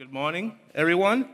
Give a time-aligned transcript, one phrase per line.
[0.00, 1.28] Good morning, everyone.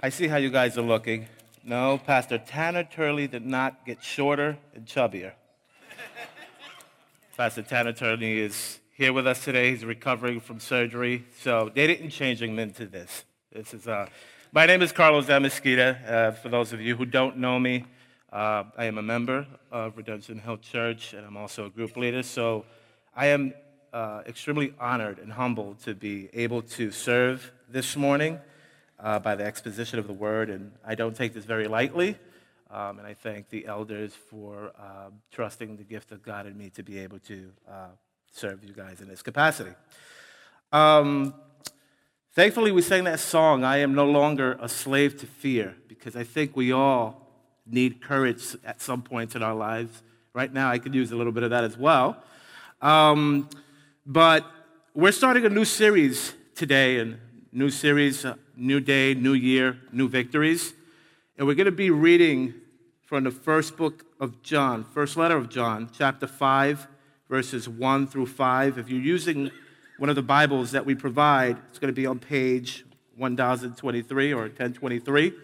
[0.00, 1.26] I see how you guys are looking.
[1.62, 5.32] No, Pastor Tanner Turley did not get shorter and chubbier.
[7.36, 9.72] Pastor Tanner Turley is here with us today.
[9.72, 13.24] He's recovering from surgery, so they didn't change him into this.
[13.52, 14.06] This is uh,
[14.52, 16.10] my name is Carlos Amesquita.
[16.10, 17.84] Uh, for those of you who don't know me,
[18.32, 22.22] uh, I am a member of Redemption Hill Church, and I'm also a group leader.
[22.22, 22.64] So
[23.14, 23.52] I am
[23.92, 28.38] uh, extremely honored and humbled to be able to serve this morning
[29.00, 32.16] uh, by the exposition of the word, and I don't take this very lightly.
[32.70, 36.68] Um, and I thank the elders for uh, trusting the gift of God in me
[36.70, 37.86] to be able to uh,
[38.30, 39.72] serve you guys in this capacity.
[40.70, 41.32] Um,
[42.34, 46.24] thankfully, we sang that song, I Am No Longer a Slave to Fear, because I
[46.24, 47.26] think we all
[47.66, 50.02] need courage at some point in our lives.
[50.34, 52.22] Right now, I could use a little bit of that as well.
[52.82, 53.48] Um,
[54.10, 54.50] but
[54.94, 57.18] we're starting a new series today, and
[57.52, 58.24] new series,
[58.56, 60.72] new day, new year, new victories.
[61.36, 62.54] And we're going to be reading
[63.04, 66.88] from the first book of John, first letter of John, chapter 5,
[67.28, 68.78] verses 1 through 5.
[68.78, 69.50] If you're using
[69.98, 72.86] one of the Bibles that we provide, it's going to be on page
[73.18, 75.34] 1023 or 1023.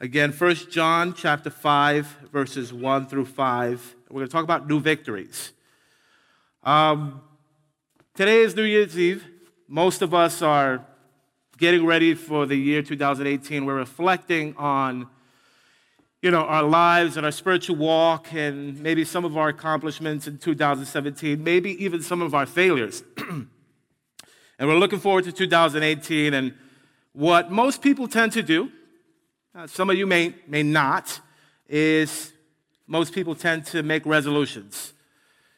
[0.00, 3.96] Again, 1 John chapter 5, verses 1 through 5.
[4.08, 5.52] We're going to talk about new victories.
[6.62, 7.20] Um,
[8.16, 9.26] Today is New Year's Eve.
[9.68, 10.82] Most of us are
[11.58, 13.66] getting ready for the year 2018.
[13.66, 15.06] We're reflecting on
[16.22, 20.38] you know, our lives and our spiritual walk and maybe some of our accomplishments in
[20.38, 23.04] 2017, maybe even some of our failures.
[23.18, 23.48] and
[24.58, 26.54] we're looking forward to 2018 and
[27.12, 28.72] what most people tend to do,
[29.54, 31.20] uh, some of you may, may not,
[31.68, 32.32] is
[32.86, 34.94] most people tend to make resolutions.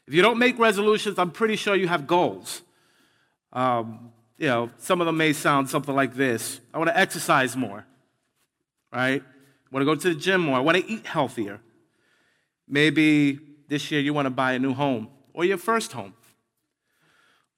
[0.08, 2.62] If you don't make resolutions, I'm pretty sure you have goals.
[3.52, 7.54] Um, you know, some of them may sound something like this I want to exercise
[7.54, 7.84] more,
[8.90, 9.22] right?
[9.22, 10.56] I want to go to the gym more.
[10.56, 11.60] I want to eat healthier.
[12.66, 13.38] Maybe
[13.68, 16.14] this year you want to buy a new home or your first home.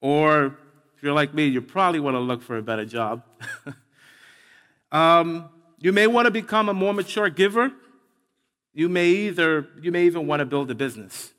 [0.00, 0.58] Or
[0.96, 3.22] if you're like me, you probably want to look for a better job.
[4.90, 7.70] um, you may want to become a more mature giver.
[8.74, 11.32] You may either you may even want to build a business.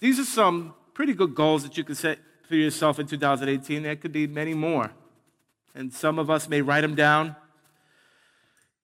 [0.00, 2.18] These are some pretty good goals that you can set
[2.48, 3.82] for yourself in 2018.
[3.82, 4.90] There could be many more.
[5.74, 7.36] And some of us may write them down.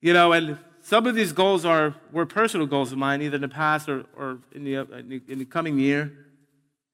[0.00, 3.40] You know, and some of these goals are were personal goals of mine, either in
[3.40, 6.12] the past or, or in, the, in, the, in the coming year.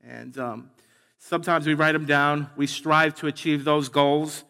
[0.07, 0.71] And um,
[1.19, 2.49] sometimes we write them down.
[2.57, 4.45] We strive to achieve those goals.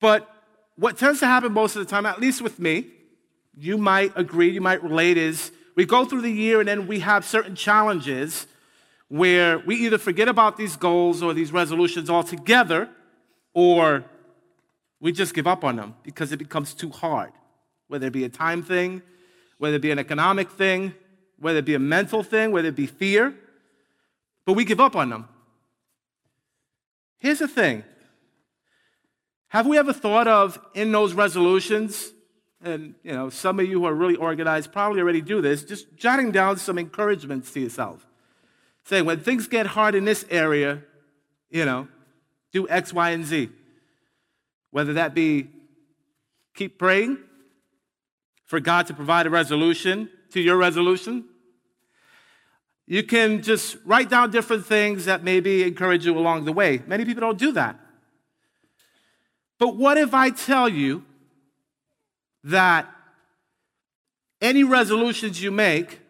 [0.00, 0.30] But
[0.76, 2.86] what tends to happen most of the time, at least with me,
[3.56, 7.00] you might agree, you might relate, is we go through the year and then we
[7.00, 8.46] have certain challenges
[9.08, 12.88] where we either forget about these goals or these resolutions altogether
[13.52, 14.04] or
[15.00, 17.30] we just give up on them because it becomes too hard,
[17.88, 19.02] whether it be a time thing,
[19.58, 20.94] whether it be an economic thing,
[21.38, 23.34] whether it be a mental thing, whether it be fear.
[24.46, 25.28] But we give up on them.
[27.18, 27.84] Here's the thing
[29.48, 32.12] Have we ever thought of in those resolutions
[32.62, 35.96] and you know, some of you who are really organized probably already do this, just
[35.96, 38.06] jotting down some encouragements to yourself.
[38.84, 40.82] Saying, when things get hard in this area,
[41.50, 41.88] you know,
[42.52, 43.50] do X, Y, and Z.
[44.70, 45.48] Whether that be
[46.54, 47.18] keep praying
[48.46, 51.24] for God to provide a resolution to your resolution.
[52.86, 56.82] You can just write down different things that maybe encourage you along the way.
[56.86, 57.78] Many people don't do that.
[59.58, 61.04] But what if I tell you
[62.46, 62.88] that
[64.40, 66.00] any resolutions you make,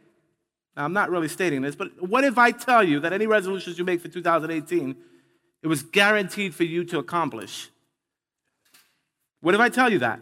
[0.76, 3.84] I'm not really stating this, but what if I tell you that any resolutions you
[3.84, 4.96] make for 2018,
[5.62, 7.70] it was guaranteed for you to accomplish?
[9.40, 10.20] What if I tell you that?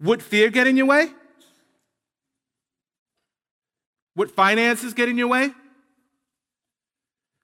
[0.00, 1.08] Would fear get in your way?
[4.16, 5.50] Would finances get in your way?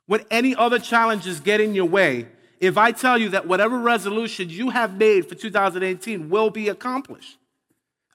[0.09, 2.27] Would any other challenges get in your way
[2.61, 7.39] if I tell you that whatever resolution you have made for 2018 will be accomplished.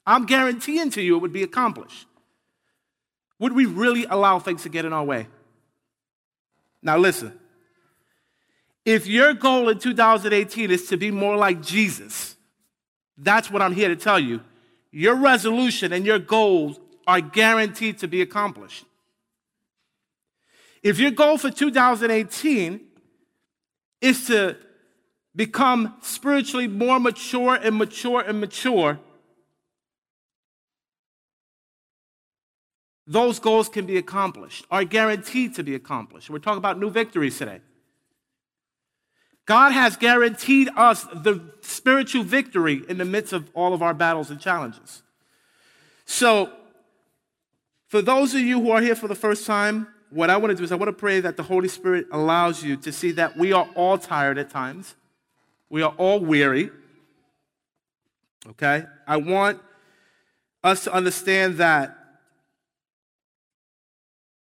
[0.06, 2.06] I'm guaranteeing to you it would be accomplished.
[3.40, 5.26] Would we really allow things to get in our way?
[6.80, 7.38] Now, listen.
[8.84, 12.36] If your goal in 2018 is to be more like Jesus,
[13.18, 14.40] that's what I'm here to tell you.
[14.92, 18.84] Your resolution and your goals are guaranteed to be accomplished.
[20.84, 22.85] If your goal for 2018
[24.00, 24.56] is to
[25.34, 28.98] become spiritually more mature and mature and mature,
[33.06, 36.28] those goals can be accomplished, are guaranteed to be accomplished.
[36.28, 37.60] We're talking about new victories today.
[39.46, 44.28] God has guaranteed us the spiritual victory in the midst of all of our battles
[44.30, 45.04] and challenges.
[46.04, 46.50] So,
[47.86, 50.56] for those of you who are here for the first time, what I want to
[50.56, 53.36] do is I want to pray that the Holy Spirit allows you to see that
[53.36, 54.94] we are all tired at times.
[55.68, 56.70] We are all weary.
[58.50, 58.84] Okay?
[59.06, 59.60] I want
[60.62, 61.96] us to understand that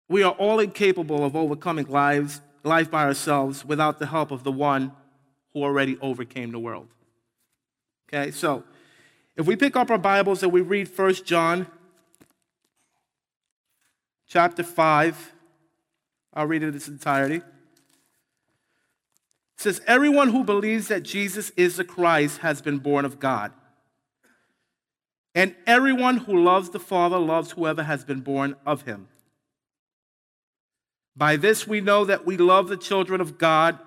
[0.08, 4.52] we are all incapable of overcoming lives, life by ourselves without the help of the
[4.52, 4.92] one
[5.54, 6.88] who already overcame the world.
[8.08, 8.63] Okay, so
[9.38, 11.66] if we pick up our Bibles and we read 1 John
[14.28, 15.31] chapter 5,
[16.33, 17.38] I'll read it in its entirety.
[17.38, 17.44] It
[19.57, 23.51] says, Everyone who believes that Jesus is the Christ has been born of God.
[25.33, 29.07] And everyone who loves the Father loves whoever has been born of him.
[31.16, 33.80] By this we know that we love the children of God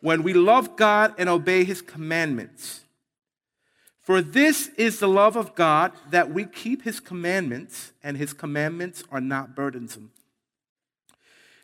[0.00, 2.82] when we love God and obey his commandments.
[4.00, 9.02] For this is the love of God that we keep his commandments, and his commandments
[9.10, 10.12] are not burdensome.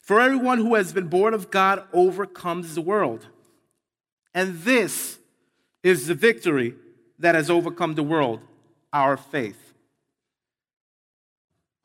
[0.03, 3.27] For everyone who has been born of God overcomes the world.
[4.35, 5.19] And this
[5.83, 6.75] is the victory
[7.19, 8.41] that has overcome the world,
[8.93, 9.73] our faith.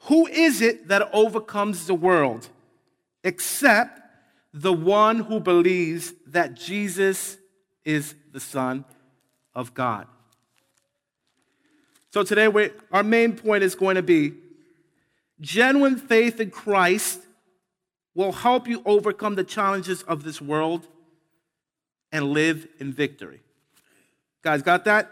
[0.02, 2.50] Who is it that overcomes the world?
[3.28, 4.00] except
[4.54, 7.38] the one who believes that Jesus
[7.84, 8.86] is the Son
[9.54, 10.08] of God.
[12.12, 14.34] So today, our main point is going to be
[15.42, 17.20] genuine faith in Christ
[18.18, 20.88] will help you overcome the challenges of this world
[22.12, 23.40] and live in victory.
[24.42, 25.12] Guys, got that?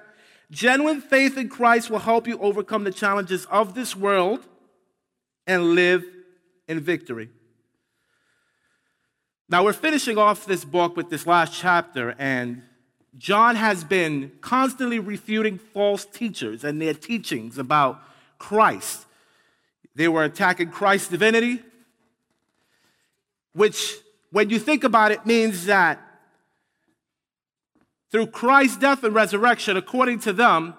[0.50, 4.40] Genuine faith in Christ will help you overcome the challenges of this world
[5.46, 6.04] and live
[6.68, 7.30] in victory.
[9.48, 12.64] Now, we're finishing off this book with this last chapter, and
[13.20, 18.02] John has been constantly refuting false teachers and their teachings about
[18.40, 19.06] Christ.
[19.94, 21.62] They were attacking Christ's divinity,
[23.56, 23.96] which,
[24.32, 26.00] when you think about it, means that
[28.12, 30.76] through Christ's death and resurrection, according to them,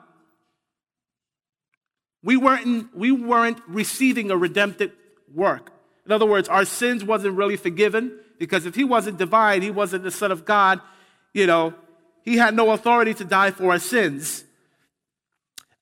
[2.22, 4.92] we weren't, we weren't receiving a redemptive
[5.34, 5.72] work.
[6.04, 10.04] In other words, our sins wasn't really forgiven because if he wasn't divine, he wasn't
[10.04, 10.80] the Son of God,
[11.32, 11.74] you know,
[12.22, 14.44] he had no authority to die for our sins.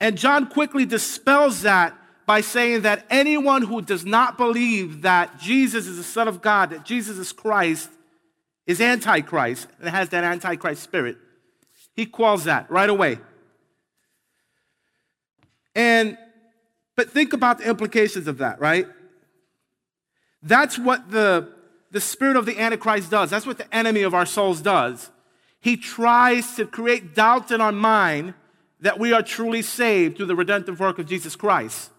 [0.01, 5.87] And John quickly dispels that by saying that anyone who does not believe that Jesus
[5.87, 7.91] is the Son of God, that Jesus is Christ,
[8.67, 11.19] is antichrist and has that antichrist spirit.
[11.95, 13.19] He calls that right away.
[15.75, 16.17] And
[16.97, 18.87] but think about the implications of that, right?
[20.43, 21.53] That's what the
[21.91, 23.31] the spirit of the Antichrist does.
[23.31, 25.11] That's what the enemy of our souls does.
[25.61, 28.35] He tries to create doubt in our mind
[28.81, 31.91] that we are truly saved through the redemptive work of Jesus Christ.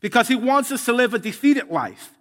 [0.00, 2.12] Because he wants us to live a defeated life.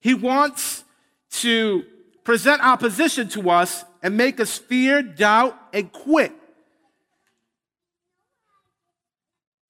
[0.00, 0.84] He wants
[1.30, 1.84] to
[2.24, 6.32] present opposition to us and make us fear, doubt, and quit.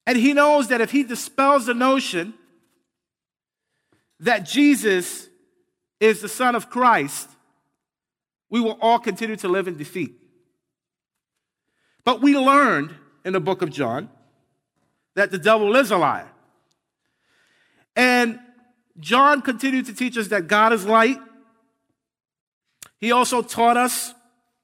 [0.06, 2.34] And he knows that if he dispels the notion
[4.20, 5.28] that Jesus
[6.00, 7.28] is the Son of Christ,
[8.48, 10.14] we will all continue to live in defeat.
[12.04, 14.08] But we learned in the book of John
[15.14, 16.30] that the devil is a liar.
[17.96, 18.38] And
[19.00, 21.18] John continued to teach us that God is light.
[22.98, 24.14] He also taught us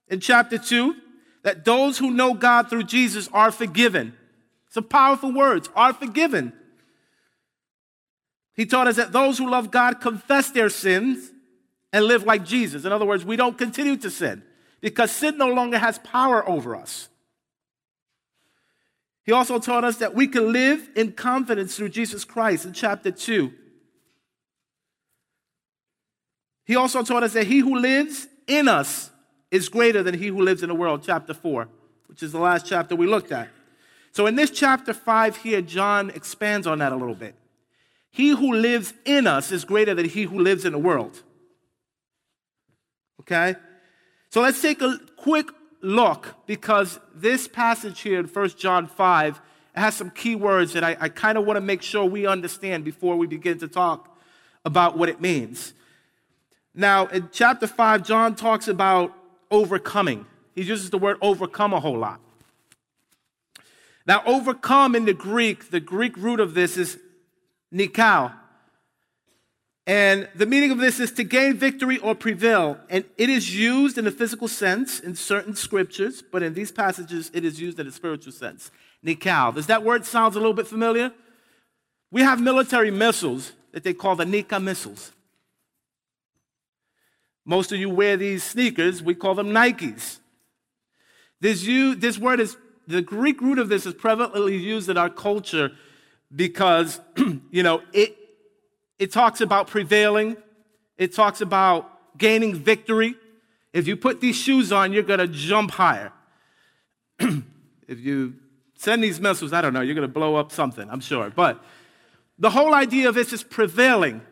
[0.08, 0.94] in chapter 2
[1.42, 4.14] that those who know God through Jesus are forgiven.
[4.68, 6.52] Some powerful words are forgiven.
[8.54, 11.30] He taught us that those who love God confess their sins
[11.92, 12.84] and live like Jesus.
[12.84, 14.42] In other words, we don't continue to sin
[14.80, 17.08] because sin no longer has power over us.
[19.24, 23.10] He also taught us that we can live in confidence through Jesus Christ in chapter
[23.10, 23.52] 2.
[26.64, 29.10] He also taught us that he who lives in us
[29.50, 31.68] is greater than he who lives in the world, chapter 4,
[32.06, 33.48] which is the last chapter we looked at.
[34.12, 37.34] So in this chapter 5 here, John expands on that a little bit.
[38.10, 41.22] He who lives in us is greater than he who lives in the world.
[43.20, 43.56] Okay?
[44.30, 45.48] So let's take a quick
[45.82, 49.40] look because this passage here in 1 John 5
[49.74, 52.84] has some key words that I, I kind of want to make sure we understand
[52.84, 54.16] before we begin to talk
[54.64, 55.74] about what it means.
[56.74, 59.12] Now, in chapter 5, John talks about
[59.50, 60.26] overcoming.
[60.54, 62.20] He uses the word overcome a whole lot.
[64.06, 66.98] Now, overcome in the Greek, the Greek root of this is
[67.72, 68.32] nikao.
[69.86, 72.78] And the meaning of this is to gain victory or prevail.
[72.88, 77.30] And it is used in a physical sense in certain scriptures, but in these passages,
[77.34, 78.70] it is used in a spiritual sense.
[79.04, 79.54] Nikao.
[79.54, 81.12] Does that word sound a little bit familiar?
[82.12, 85.12] We have military missiles that they call the Nike missiles.
[87.44, 90.18] Most of you wear these sneakers, we call them Nikes.
[91.40, 95.10] This, you, this word is, the Greek root of this is prevalently used in our
[95.10, 95.72] culture
[96.34, 97.00] because,
[97.50, 98.16] you know, it,
[99.02, 100.36] it talks about prevailing,
[100.96, 103.16] it talks about gaining victory.
[103.72, 106.12] If you put these shoes on, you're going to jump higher.
[107.18, 108.34] if you
[108.76, 111.30] send these missiles, I don't know, you're going to blow up something, I'm sure.
[111.30, 111.60] But
[112.38, 114.22] the whole idea of this is prevailing.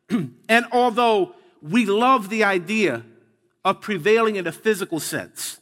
[0.48, 3.04] and although we love the idea
[3.64, 5.58] of prevailing in a physical sense,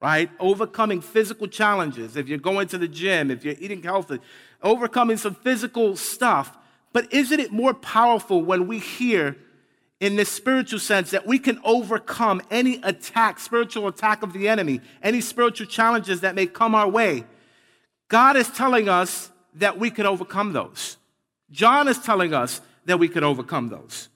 [0.00, 0.28] right?
[0.40, 2.16] Overcoming physical challenges.
[2.16, 4.18] If you're going to the gym, if you're eating healthy,
[4.60, 6.58] overcoming some physical stuff.
[6.92, 9.36] But isn't it more powerful when we hear
[10.00, 14.80] in this spiritual sense that we can overcome any attack, spiritual attack of the enemy,
[15.02, 17.24] any spiritual challenges that may come our way?
[18.08, 20.98] God is telling us that we can overcome those.
[21.50, 24.08] John is telling us that we can overcome those.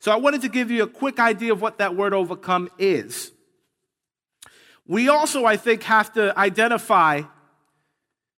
[0.00, 3.32] So I wanted to give you a quick idea of what that word overcome is.
[4.86, 7.22] We also, I think, have to identify,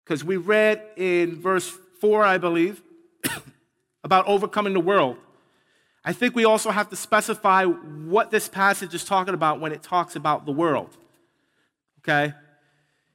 [0.04, 1.68] because we read in verse
[2.00, 2.82] 4, I believe,
[4.04, 5.16] about overcoming the world.
[6.04, 9.82] I think we also have to specify what this passage is talking about when it
[9.82, 10.96] talks about the world.
[12.00, 12.34] Okay?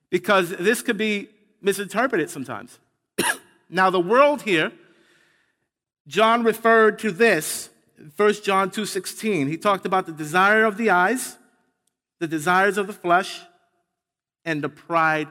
[0.09, 1.29] Because this could be
[1.61, 2.77] misinterpreted sometimes.
[3.69, 4.71] now, the world here,
[6.07, 7.69] John referred to this
[8.17, 9.47] 1 John 2:16.
[9.47, 11.37] He talked about the desire of the eyes,
[12.19, 13.41] the desires of the flesh,
[14.43, 15.29] and the pride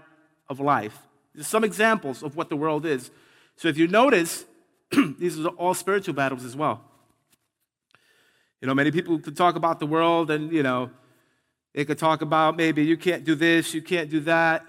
[0.49, 0.99] of life.
[1.35, 3.11] There's some examples of what the world is.
[3.57, 4.45] So if you notice,
[5.19, 6.83] these are all spiritual battles as well.
[8.61, 10.91] You know, many people could talk about the world and, you know,
[11.75, 14.65] they could talk about maybe you can't do this, you can't do that,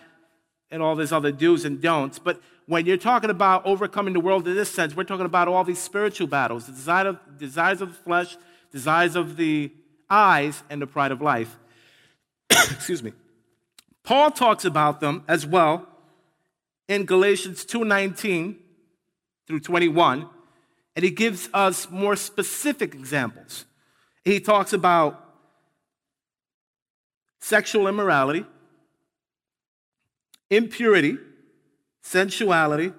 [0.71, 2.17] and all these other do's and don'ts.
[2.17, 5.63] But when you're talking about overcoming the world in this sense, we're talking about all
[5.63, 8.37] these spiritual battles the desire of, desires of the flesh,
[8.71, 9.71] desires of the
[10.09, 11.57] eyes, and the pride of life.
[12.49, 13.13] Excuse me.
[14.03, 15.87] Paul talks about them as well
[16.87, 18.55] in Galatians 2:19
[19.47, 20.27] through 21,
[20.95, 23.65] and he gives us more specific examples.
[24.23, 25.19] He talks about
[27.39, 28.45] sexual immorality,
[30.49, 31.17] impurity,
[32.01, 32.93] sensuality,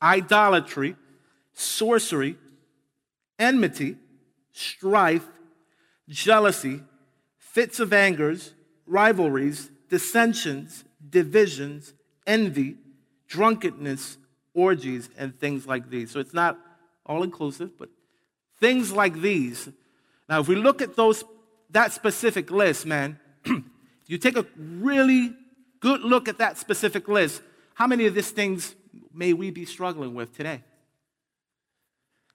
[0.00, 0.96] idolatry,
[1.52, 2.36] sorcery,
[3.38, 3.96] enmity,
[4.52, 5.26] strife,
[6.08, 6.80] jealousy,
[7.38, 8.54] fits of angers,
[8.86, 11.92] rivalries, dissensions, divisions,
[12.26, 12.76] envy,
[13.28, 14.18] drunkenness,
[14.56, 16.10] orgies, and things like these.
[16.10, 16.58] So it's not
[17.04, 17.90] all inclusive, but
[18.58, 19.68] things like these.
[20.28, 21.22] Now, if we look at those
[21.70, 23.20] that specific list, man,
[24.06, 25.34] you take a really
[25.80, 27.42] good look at that specific list,
[27.74, 28.74] how many of these things
[29.12, 30.62] may we be struggling with today?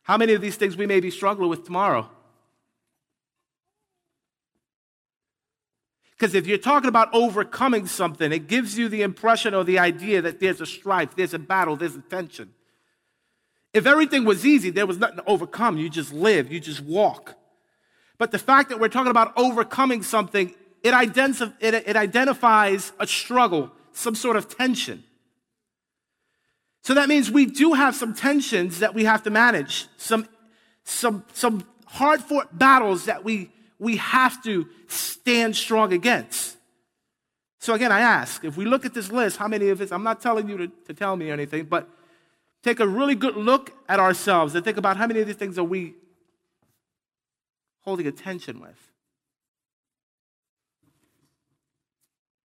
[0.04, 2.10] How many of these things we may be struggling with tomorrow?
[6.22, 10.22] Because if you're talking about overcoming something, it gives you the impression or the idea
[10.22, 12.54] that there's a strife, there's a battle, there's a tension.
[13.74, 15.80] If everything was easy, there was nothing to overcome.
[15.80, 17.34] You just live, you just walk.
[18.20, 23.72] But the fact that we're talking about overcoming something, it, it, it identifies a struggle,
[23.92, 25.04] some sort of tension.
[26.84, 30.28] So that means we do have some tensions that we have to manage, some,
[30.84, 33.50] some, some hard fought battles that we,
[33.82, 36.56] we have to stand strong against.
[37.60, 40.04] So again, I ask, if we look at this list, how many of us, I'm
[40.04, 41.90] not telling you to, to tell me anything, but
[42.62, 45.58] take a really good look at ourselves and think about how many of these things
[45.58, 45.96] are we
[47.80, 48.78] holding attention with.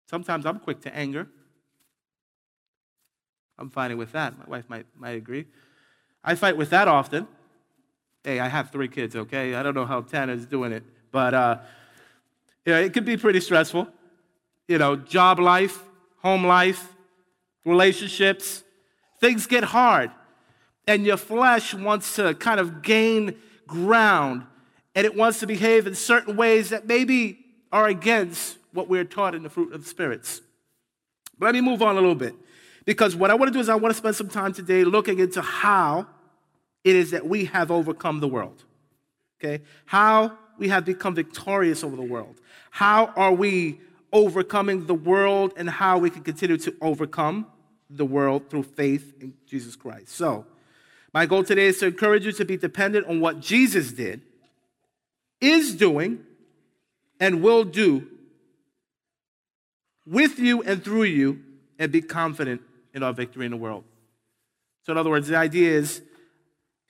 [0.10, 1.27] Sometimes I'm quick to anger.
[3.60, 4.39] I'm fighting with that.
[4.39, 5.48] My wife might, might agree.
[6.24, 7.27] I fight with that often.
[8.24, 9.54] Hey, I have three kids, okay?
[9.54, 10.84] I don't know how Tanner's doing it,
[11.15, 11.60] but uh,
[12.65, 13.88] yeah, it can be pretty stressful.
[14.67, 15.81] You know, job life,
[16.17, 16.93] home life,
[17.63, 18.63] relationships,
[19.22, 20.12] things get hard.
[20.86, 24.43] And your flesh wants to kind of gain ground
[24.93, 27.39] and it wants to behave in certain ways that maybe
[27.72, 30.41] are against what we're taught in the fruit of the spirits.
[31.39, 32.36] But let me move on a little bit.
[32.84, 35.19] Because what I want to do is I want to spend some time today looking
[35.19, 36.07] into how
[36.84, 38.65] it is that we have overcome the world.
[39.39, 39.63] Okay?
[39.86, 42.39] How we have become victorious over the world.
[42.71, 43.79] How are we
[44.12, 47.45] overcoming the world and how we can continue to overcome
[47.89, 50.09] the world through faith in Jesus Christ.
[50.09, 50.45] So,
[51.13, 54.21] My goal today is to encourage you to be dependent on what Jesus did,
[55.39, 56.19] is doing,
[57.21, 58.07] and will do
[60.05, 61.41] with you and through you,
[61.79, 62.62] and be confident
[62.93, 63.85] in our victory in the world.
[64.83, 66.01] So, in other words, the idea is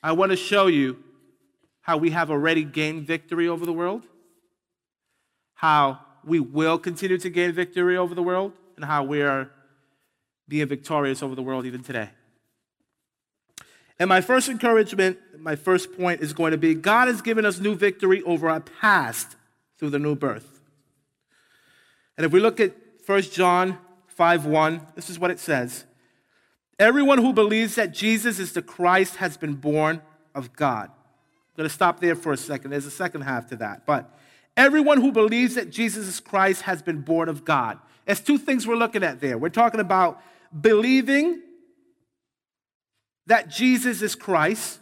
[0.02, 1.04] I want to show you
[1.86, 4.02] how we have already gained victory over the world,
[5.54, 9.52] how we will continue to gain victory over the world, and how we are
[10.48, 12.10] being victorious over the world even today.
[14.00, 17.60] And my first encouragement, my first point is going to be God has given us
[17.60, 19.36] new victory over our past
[19.78, 20.60] through the new birth.
[22.18, 22.74] And if we look at
[23.06, 23.78] 1 John
[24.08, 25.86] 5 1, this is what it says
[26.80, 30.02] Everyone who believes that Jesus is the Christ has been born
[30.34, 30.90] of God.
[31.56, 32.72] I'm going to stop there for a second.
[32.72, 33.86] There's a second half to that.
[33.86, 34.14] But
[34.58, 37.80] everyone who believes that Jesus is Christ has been born of God.
[38.06, 39.38] There's two things we're looking at there.
[39.38, 40.22] We're talking about
[40.60, 41.42] believing
[43.28, 44.80] that Jesus is Christ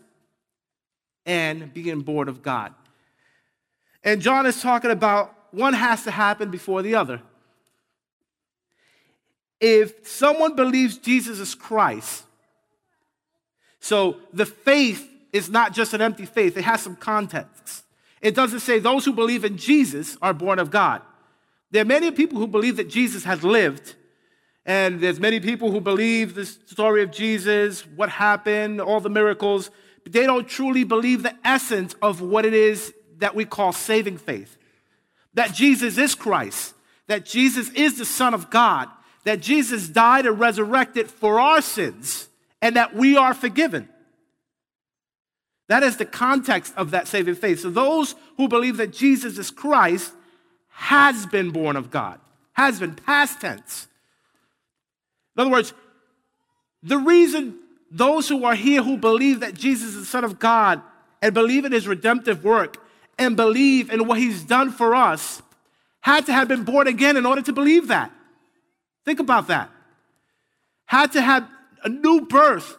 [1.28, 2.74] and being born of God.
[4.04, 7.22] And John is talking about one has to happen before the other.
[9.62, 12.24] If someone believes Jesus is Christ,
[13.80, 17.84] so the faith is not just an empty faith, it has some context.
[18.22, 21.02] It doesn't say those who believe in Jesus are born of God.
[21.72, 23.96] There are many people who believe that Jesus has lived
[24.66, 29.70] and there's many people who believe the story of Jesus, what happened, all the miracles,
[30.04, 34.18] but they don't truly believe the essence of what it is that we call saving
[34.18, 34.58] faith.
[35.34, 36.76] That Jesus is Christ,
[37.08, 38.88] that Jesus is the Son of God,
[39.26, 42.30] that Jesus died and resurrected for our sins,
[42.62, 43.90] and that we are forgiven.
[45.74, 47.62] That is the context of that saving faith.
[47.62, 50.14] So those who believe that Jesus is Christ
[50.70, 52.20] has been born of God,
[52.52, 53.88] has been past tense.
[55.36, 55.74] In other words,
[56.84, 57.58] the reason
[57.90, 60.80] those who are here who believe that Jesus is the Son of God
[61.24, 62.78] and believe in his redemptive work
[63.18, 65.42] and believe in what he's done for us
[66.02, 68.12] had to have been born again in order to believe that.
[69.06, 69.72] Think about that.
[70.86, 71.50] Had to have
[71.84, 72.78] a new birth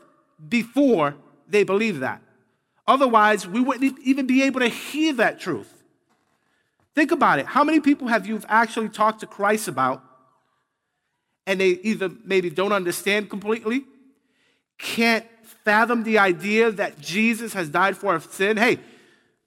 [0.48, 1.16] before
[1.48, 2.20] they believe that.
[2.86, 5.72] Otherwise, we wouldn't even be able to hear that truth.
[6.94, 7.46] Think about it.
[7.46, 10.02] How many people have you actually talked to Christ about
[11.46, 13.84] and they either maybe don't understand completely,
[14.78, 15.26] can't
[15.64, 18.56] fathom the idea that Jesus has died for our sin.
[18.56, 18.78] Hey,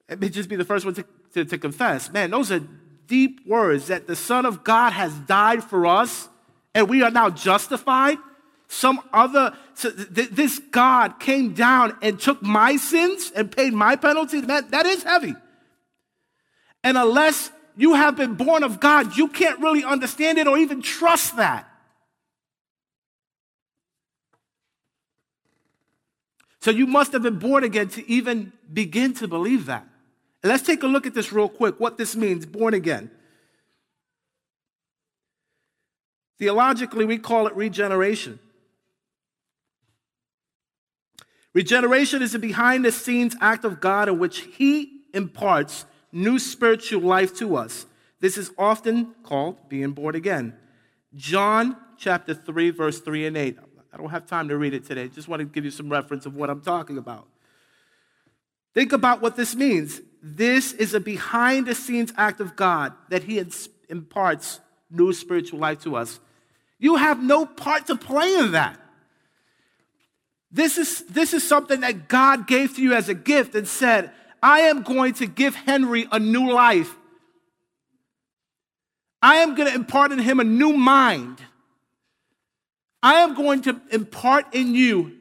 [0.10, 2.12] let me just be the first one to, to, to confess.
[2.12, 2.62] Man, those are
[3.08, 6.30] deep words that the Son of God has died for us
[6.74, 8.18] and we are now justified.
[8.68, 13.96] Some other, so th- this God came down and took my sins and paid my
[13.96, 14.42] penalty.
[14.42, 15.36] Man, that is heavy.
[16.84, 20.82] And unless you have been born of God, you can't really understand it or even
[20.82, 21.70] trust that.
[26.60, 29.88] So you must have been born again to even begin to believe that.
[30.44, 33.10] And let's take a look at this real quick what this means born again.
[36.40, 38.40] Theologically, we call it regeneration.
[41.54, 47.02] Regeneration is a behind the scenes act of God in which He imparts new spiritual
[47.02, 47.86] life to us.
[48.20, 50.56] This is often called being born again.
[51.16, 53.58] John chapter 3, verse 3 and 8.
[53.92, 55.08] I don't have time to read it today.
[55.08, 57.28] Just want to give you some reference of what I'm talking about.
[58.74, 60.02] Think about what this means.
[60.22, 63.44] This is a behind the scenes act of God that He
[63.90, 64.60] imparts
[64.92, 66.20] new spiritual life to us.
[66.80, 68.80] You have no part to play in that.
[70.52, 74.12] This is, this is something that God gave to you as a gift and said,
[74.42, 76.96] I am going to give Henry a new life.
[79.22, 81.42] I am going to impart in him a new mind.
[83.04, 85.14] I am going to impart in you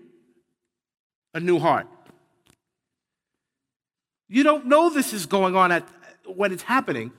[1.34, 1.86] a new heart.
[4.28, 5.88] You don't know this is going on at,
[6.26, 7.12] when it's happening.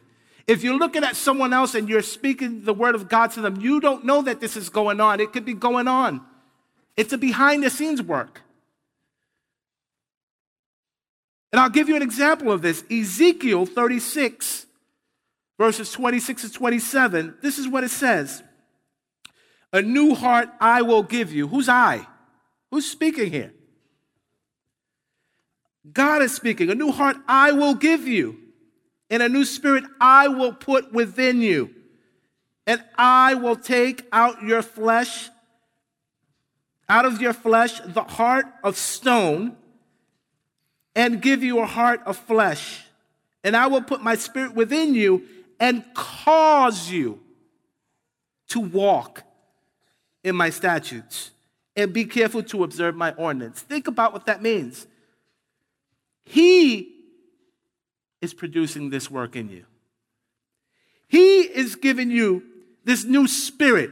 [0.45, 3.59] If you're looking at someone else and you're speaking the word of God to them,
[3.59, 5.19] you don't know that this is going on.
[5.19, 6.21] It could be going on.
[6.97, 8.41] It's a behind the scenes work.
[11.51, 14.65] And I'll give you an example of this Ezekiel 36,
[15.57, 17.37] verses 26 to 27.
[17.41, 18.43] This is what it says
[19.73, 21.47] a new heart I will give you.
[21.47, 22.07] Who's I?
[22.71, 23.53] Who's speaking here?
[25.91, 26.69] God is speaking.
[26.69, 28.37] A new heart I will give you,
[29.09, 31.73] and a new spirit I will put within you.
[32.65, 35.29] And I will take out your flesh,
[36.89, 39.55] out of your flesh, the heart of stone,
[40.95, 42.83] and give you a heart of flesh.
[43.43, 45.23] And I will put my spirit within you
[45.59, 47.19] and cause you
[48.49, 49.23] to walk
[50.23, 51.31] in my statutes
[51.75, 53.61] and be careful to observe my ordinance.
[53.61, 54.87] Think about what that means.
[56.25, 56.93] He
[58.21, 59.65] is producing this work in you.
[61.07, 62.43] He is giving you
[62.83, 63.91] this new spirit.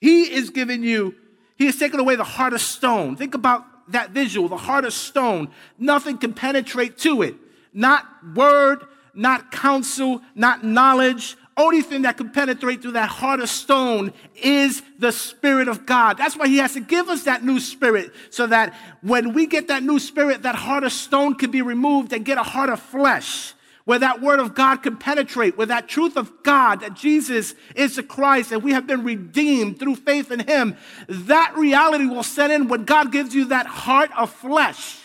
[0.00, 1.14] He is giving you,
[1.62, 3.14] He has taken away the heart of stone.
[3.14, 5.48] Think about that visual, the heart of stone.
[5.78, 7.36] Nothing can penetrate to it.
[7.72, 13.48] Not word, not counsel, not knowledge, only thing that can penetrate through that heart of
[13.48, 16.18] stone is the Spirit of God.
[16.18, 19.68] That's why He has to give us that new spirit so that when we get
[19.68, 22.80] that new spirit, that heart of stone can be removed and get a heart of
[22.80, 27.54] flesh where that word of God can penetrate, where that truth of God, that Jesus
[27.74, 30.76] is the Christ and we have been redeemed through faith in Him,
[31.08, 34.98] that reality will set in when God gives you that heart of flesh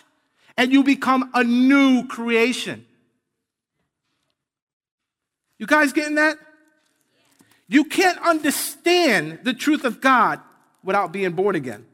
[0.58, 2.86] and you become a new creation.
[5.58, 6.38] You guys getting that?
[7.68, 10.40] You can't understand the truth of God
[10.84, 11.86] without being born again.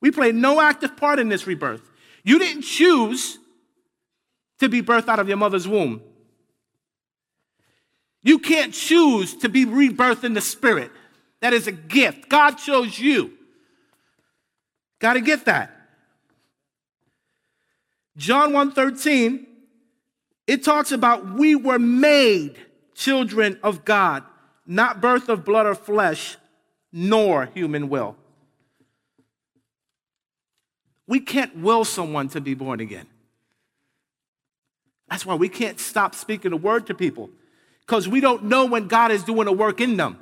[0.00, 1.82] We play no active part in this rebirth.
[2.24, 3.38] You didn't choose
[4.62, 6.00] to be birthed out of your mother's womb.
[8.22, 10.92] You can't choose to be rebirthed in the spirit.
[11.40, 12.28] That is a gift.
[12.28, 13.32] God chose you.
[15.00, 15.76] Got to get that.
[18.16, 19.46] John 1:13
[20.46, 22.56] it talks about we were made
[22.94, 24.22] children of God,
[24.66, 26.36] not birth of blood or flesh,
[26.92, 28.16] nor human will.
[31.06, 33.06] We can't will someone to be born again.
[35.12, 37.28] That's why we can't stop speaking the word to people
[37.80, 40.16] because we don't know when God is doing a work in them.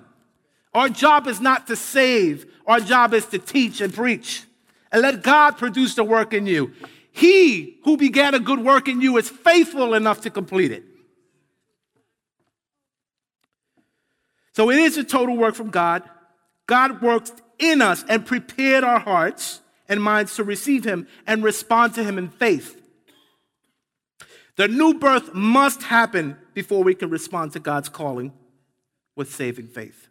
[0.74, 4.42] Our job is not to save, our job is to teach and preach
[4.90, 6.72] and let God produce the work in you.
[7.12, 10.83] He who began a good work in you is faithful enough to complete it.
[14.55, 16.03] So it is a total work from God.
[16.66, 21.94] God works in us and prepared our hearts and minds to receive Him and respond
[21.94, 22.79] to Him in faith.
[24.56, 28.32] The new birth must happen before we can respond to God's calling
[29.16, 30.08] with saving faith.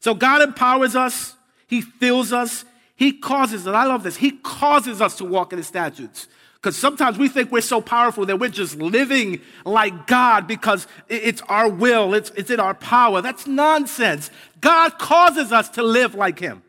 [0.00, 1.34] So God empowers us,
[1.66, 2.64] He fills us,
[3.00, 6.28] he causes, and I love this, He causes us to walk in His statutes.
[6.56, 11.40] Because sometimes we think we're so powerful that we're just living like God because it's
[11.48, 13.22] our will, it's, it's in our power.
[13.22, 14.30] That's nonsense.
[14.60, 16.62] God causes us to live like Him.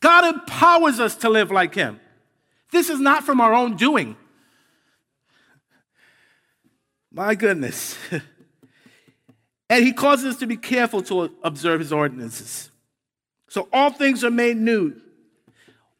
[0.00, 2.00] God empowers us to live like Him.
[2.72, 4.16] This is not from our own doing.
[7.12, 7.96] My goodness.
[9.70, 12.70] and He causes us to be careful to observe His ordinances.
[13.48, 14.94] So all things are made new.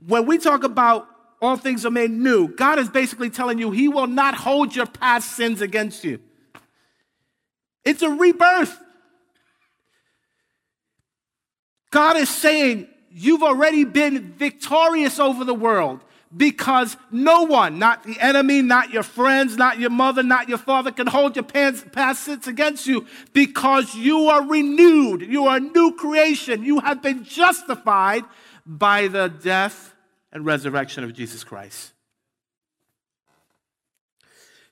[0.07, 1.07] When we talk about
[1.41, 4.87] all things are made new, God is basically telling you He will not hold your
[4.87, 6.19] past sins against you.
[7.85, 8.79] It's a rebirth.
[11.91, 16.01] God is saying, You've already been victorious over the world
[16.37, 20.91] because no one, not the enemy, not your friends, not your mother, not your father,
[20.91, 25.23] can hold your past sins against you because you are renewed.
[25.23, 26.65] You are a new creation.
[26.65, 28.25] You have been justified
[28.65, 29.95] by the death
[30.33, 31.93] and resurrection of Jesus Christ.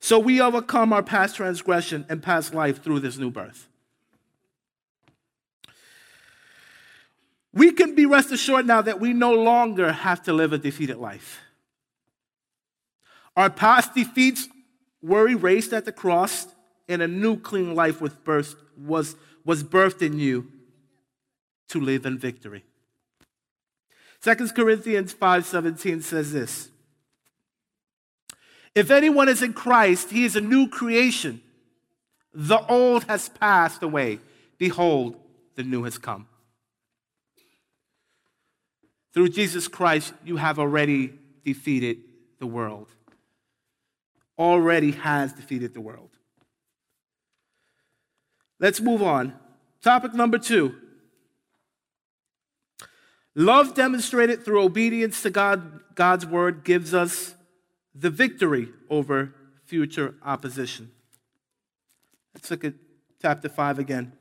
[0.00, 3.68] So we overcome our past transgression and past life through this new birth.
[7.52, 10.96] We can be rest assured now that we no longer have to live a defeated
[10.96, 11.40] life.
[13.36, 14.48] Our past defeats
[15.02, 16.46] were erased at the cross,
[16.88, 20.50] and a new clean life was birthed, was, was birthed in you
[21.68, 22.64] to live in victory.
[24.22, 26.68] 2 Corinthians 5:17 says this.
[28.74, 31.40] If anyone is in Christ, he is a new creation.
[32.32, 34.20] The old has passed away.
[34.58, 35.16] Behold,
[35.56, 36.28] the new has come.
[39.12, 41.98] Through Jesus Christ, you have already defeated
[42.38, 42.88] the world
[44.40, 46.08] already has defeated the world.
[48.58, 49.34] Let's move on.
[49.82, 50.74] Topic number two
[53.34, 57.34] love demonstrated through obedience to God, God's word gives us
[57.94, 59.34] the victory over
[59.66, 60.90] future opposition.
[62.34, 62.74] Let's look at
[63.20, 64.12] chapter 5 again.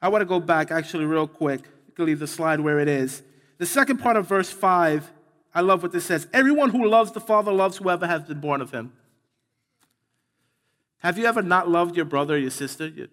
[0.00, 1.62] I want to go back actually, real quick.
[1.88, 3.22] You can leave the slide where it is.
[3.58, 5.12] The second part of verse 5
[5.54, 6.26] I love what this says.
[6.32, 8.92] Everyone who loves the Father loves whoever has been born of him.
[10.98, 13.08] Have you ever not loved your brother or your sister, your,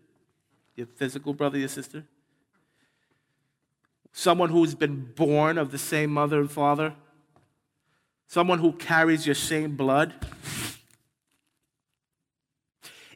[0.75, 2.06] your physical brother, your sister?
[4.13, 6.93] Someone who's been born of the same mother and father?
[8.28, 10.13] Someone who carries your same blood?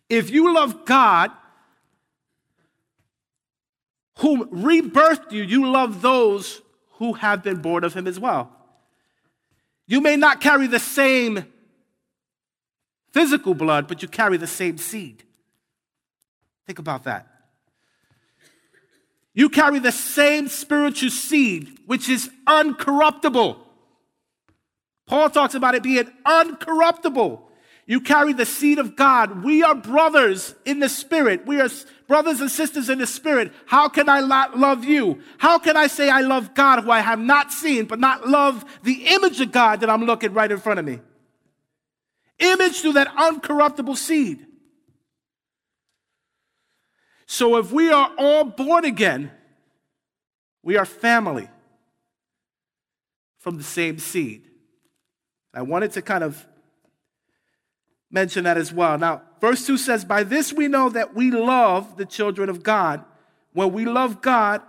[0.10, 1.32] If you love God,
[4.20, 6.62] whom rebirthed you, you love those
[6.94, 8.63] who have been born of him as well.
[9.86, 11.46] You may not carry the same
[13.12, 15.24] physical blood, but you carry the same seed.
[16.66, 17.28] Think about that.
[19.34, 23.58] You carry the same spiritual seed, which is uncorruptible.
[25.08, 27.42] Paul talks about it being uncorruptible.
[27.86, 29.44] You carry the seed of God.
[29.44, 31.46] We are brothers in the spirit.
[31.46, 31.70] We are
[32.08, 33.52] brothers and sisters in the spirit.
[33.66, 35.22] How can I love you?
[35.38, 38.64] How can I say I love God who I have not seen, but not love
[38.84, 41.00] the image of God that I'm looking right in front of me?
[42.40, 44.46] Image through that uncorruptible seed.
[47.26, 49.32] So if we are all born again,
[50.62, 51.50] we are family
[53.40, 54.48] from the same seed.
[55.54, 56.46] I wanted to kind of
[58.14, 58.98] mention that as well.
[58.98, 63.04] Now, verse 2 says, By this we know that we love the children of God
[63.52, 64.62] when we love God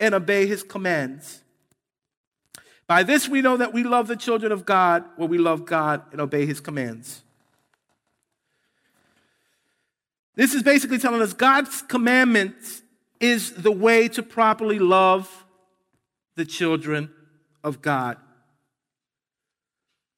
[0.00, 1.42] and obey his commands.
[2.86, 6.02] By this we know that we love the children of God when we love God
[6.12, 7.22] and obey his commands.
[10.34, 12.82] This is basically telling us God's commandments
[13.20, 15.44] is the way to properly love
[16.36, 17.10] the children
[17.64, 18.18] of God.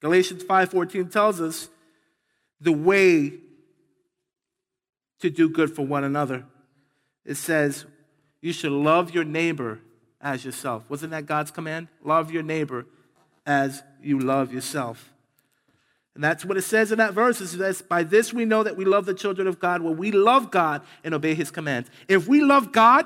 [0.01, 1.69] Galatians 5:14 tells us
[2.61, 3.33] the way
[5.19, 6.45] to do good for one another.
[7.25, 7.85] It says
[8.41, 9.79] you should love your neighbor
[10.21, 10.83] as yourself.
[10.89, 11.87] Wasn't that God's command?
[12.03, 12.85] Love your neighbor
[13.45, 15.11] as you love yourself.
[16.15, 17.39] And that's what it says in that verse.
[17.39, 20.11] It says, By this we know that we love the children of God when we
[20.11, 21.89] love God and obey his commands.
[22.07, 23.05] If we love God,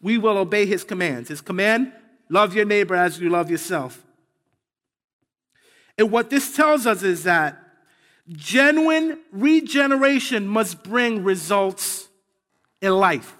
[0.00, 1.28] we will obey his commands.
[1.28, 1.92] His command,
[2.28, 4.04] love your neighbor as you love yourself.
[5.96, 7.63] And what this tells us is that
[8.28, 12.08] genuine regeneration must bring results
[12.80, 13.36] in life.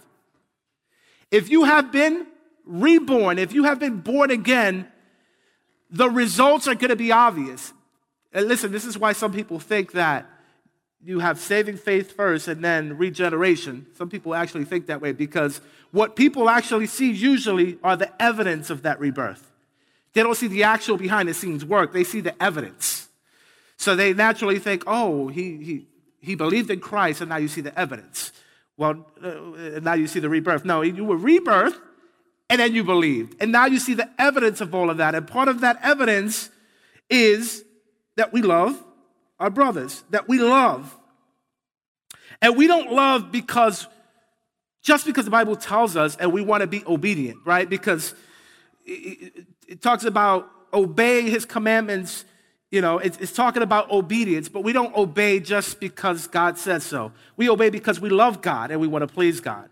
[1.31, 2.27] If you have been
[2.65, 4.89] reborn, if you have been born again,
[5.91, 7.73] the results are going to be obvious.
[8.33, 10.29] And listen, this is why some people think that
[11.03, 13.87] you have saving faith first and then regeneration.
[13.97, 18.71] Some people actually think that way because what people actually see usually are the evidence
[18.71, 19.51] of that rebirth.
[20.15, 23.04] They don't see the actual behind the scenes work, they see the evidence.
[23.77, 25.87] So they naturally think, oh, he, he,
[26.21, 28.33] he believed in Christ, and now you see the evidence.
[28.77, 30.65] Well, uh, now you see the rebirth.
[30.65, 31.79] No, you were rebirthed,
[32.51, 33.37] and then you believed.
[33.41, 35.15] And now you see the evidence of all of that.
[35.15, 36.51] And part of that evidence
[37.11, 37.65] is
[38.17, 38.83] that we love
[39.39, 40.97] our brothers, that we love.
[42.41, 43.87] And we don't love because,
[44.83, 47.69] just because the Bible tells us and we want to be obedient, right?
[47.69, 48.15] Because
[48.87, 52.25] it talks about obeying his commandments.
[52.75, 56.83] You know, it's, it's talking about obedience, but we don't obey just because God says
[56.83, 57.13] so.
[57.37, 59.71] We obey because we love God and we want to please God.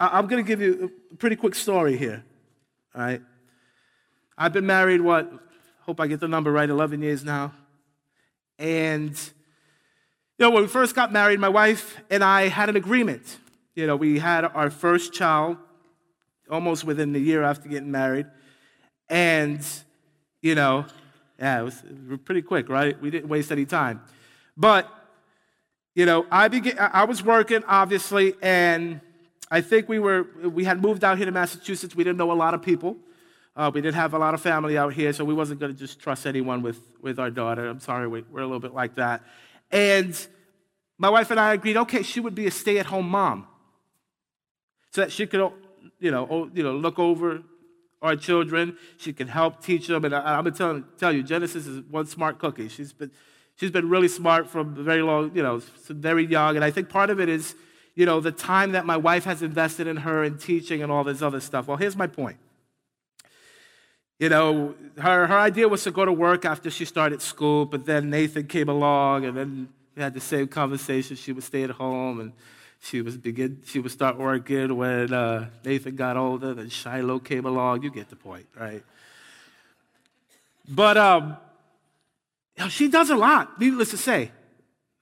[0.00, 2.24] I, I'm going to give you a pretty quick story here.
[2.94, 3.20] All right.
[4.38, 5.30] I've been married, what,
[5.82, 7.52] hope I get the number right, 11 years now.
[8.58, 13.36] And, you know, when we first got married, my wife and I had an agreement.
[13.74, 15.58] You know, we had our first child
[16.50, 18.24] almost within the year after getting married.
[19.10, 19.60] And,
[20.40, 20.86] you know,
[21.38, 21.82] yeah, it was,
[22.24, 23.00] pretty quick, right?
[23.00, 24.02] We didn't waste any time.
[24.56, 24.92] But,
[25.94, 29.00] you know, I began, I was working, obviously, and
[29.50, 31.94] I think we were, we had moved out here to Massachusetts.
[31.94, 32.96] We didn't know a lot of people.
[33.54, 35.78] Uh, we didn't have a lot of family out here, so we wasn't going to
[35.78, 37.68] just trust anyone with, with our daughter.
[37.68, 39.22] I'm sorry, we, we're a little bit like that.
[39.70, 40.14] And
[40.98, 43.46] my wife and I agreed, okay, she would be a stay-at-home mom,
[44.90, 45.52] so that she could,
[46.00, 47.42] you know, you know, look over
[48.02, 48.76] our children.
[48.96, 50.04] She can help teach them.
[50.04, 52.68] And I, am going to tell tell you, Genesis is one smart cookie.
[52.68, 53.10] She's been,
[53.56, 56.56] she's been really smart from very long, you know, very young.
[56.56, 57.54] And I think part of it is,
[57.94, 61.04] you know, the time that my wife has invested in her in teaching and all
[61.04, 61.66] this other stuff.
[61.66, 62.38] Well, here's my point.
[64.18, 67.86] You know, her, her idea was to go to work after she started school, but
[67.86, 71.14] then Nathan came along, and then we had the same conversation.
[71.14, 72.32] She would stay at home, and
[72.80, 73.62] she was begin.
[73.66, 76.54] She would start working when uh, Nathan got older.
[76.54, 77.82] Then Shiloh came along.
[77.82, 78.84] You get the point, right?
[80.68, 81.36] But um,
[82.68, 83.60] she does a lot.
[83.60, 84.30] Needless to say,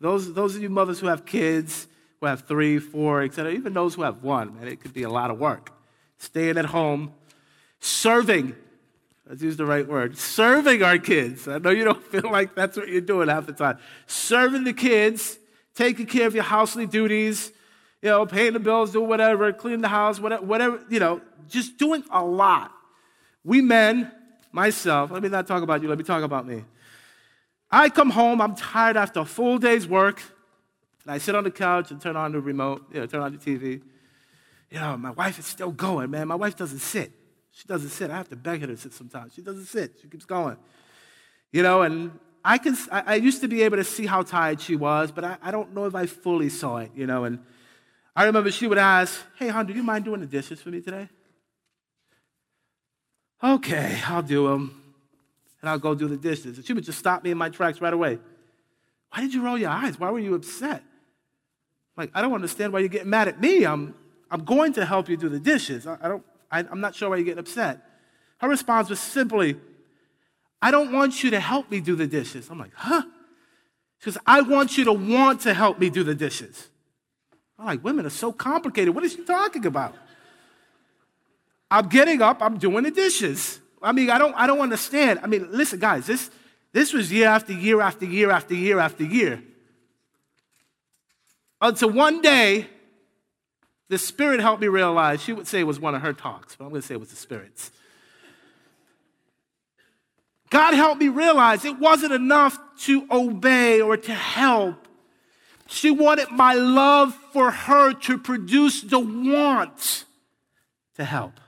[0.00, 1.86] those those of you mothers who have kids,
[2.20, 5.10] who have three, four, etc., even those who have one, man, it could be a
[5.10, 5.70] lot of work.
[6.18, 7.12] Staying at home,
[7.80, 8.54] serving.
[9.28, 10.16] Let's use the right word.
[10.16, 11.48] Serving our kids.
[11.48, 13.78] I know you don't feel like that's what you're doing half the time.
[14.06, 15.38] Serving the kids,
[15.74, 17.52] taking care of your housely duties,
[18.06, 21.76] you know, paying the bills, doing whatever, cleaning the house, whatever, whatever, you know, just
[21.76, 22.70] doing a lot.
[23.42, 24.12] We men,
[24.52, 26.62] myself, let me not talk about you, let me talk about me.
[27.68, 30.22] I come home, I'm tired after a full day's work,
[31.02, 33.32] and I sit on the couch and turn on the remote, you know, turn on
[33.32, 33.82] the TV.
[34.70, 36.28] you know, my wife is still going, man.
[36.28, 37.10] My wife doesn't sit.
[37.50, 38.08] She doesn't sit.
[38.12, 39.34] I have to beg her to sit sometimes.
[39.34, 39.94] She doesn't sit.
[40.00, 40.58] She keeps going.
[41.50, 44.60] You know, and I, can, I, I used to be able to see how tired
[44.60, 47.24] she was, but I, I don't know if I fully saw it, you know.
[47.24, 47.40] And
[48.16, 50.80] I remember she would ask, Hey, hon, do you mind doing the dishes for me
[50.80, 51.08] today?
[53.44, 54.82] Okay, I'll do them.
[55.60, 56.56] And I'll go do the dishes.
[56.56, 58.18] And she would just stop me in my tracks right away.
[59.10, 60.00] Why did you roll your eyes?
[60.00, 60.82] Why were you upset?
[61.96, 63.64] Like, I don't understand why you're getting mad at me.
[63.64, 63.94] I'm,
[64.30, 65.86] I'm going to help you do the dishes.
[65.86, 67.80] I, I don't, I, I'm not sure why you're getting upset.
[68.38, 69.56] Her response was simply,
[70.60, 72.48] I don't want you to help me do the dishes.
[72.50, 73.02] I'm like, huh?
[73.98, 76.68] She goes, I want you to want to help me do the dishes.
[77.58, 78.94] I'm like, women are so complicated.
[78.94, 79.94] What is she talking about?
[81.70, 83.60] I'm getting up, I'm doing the dishes.
[83.82, 85.20] I mean, I don't, I don't understand.
[85.22, 86.30] I mean, listen, guys, this,
[86.72, 89.42] this was year after year after year after year after year.
[91.60, 92.68] Until one day,
[93.88, 96.64] the Spirit helped me realize, she would say it was one of her talks, but
[96.64, 97.70] I'm going to say it was the Spirit's.
[100.50, 104.85] God helped me realize it wasn't enough to obey or to help.
[105.66, 110.04] She wanted my love for her to produce the want
[110.94, 111.40] to help.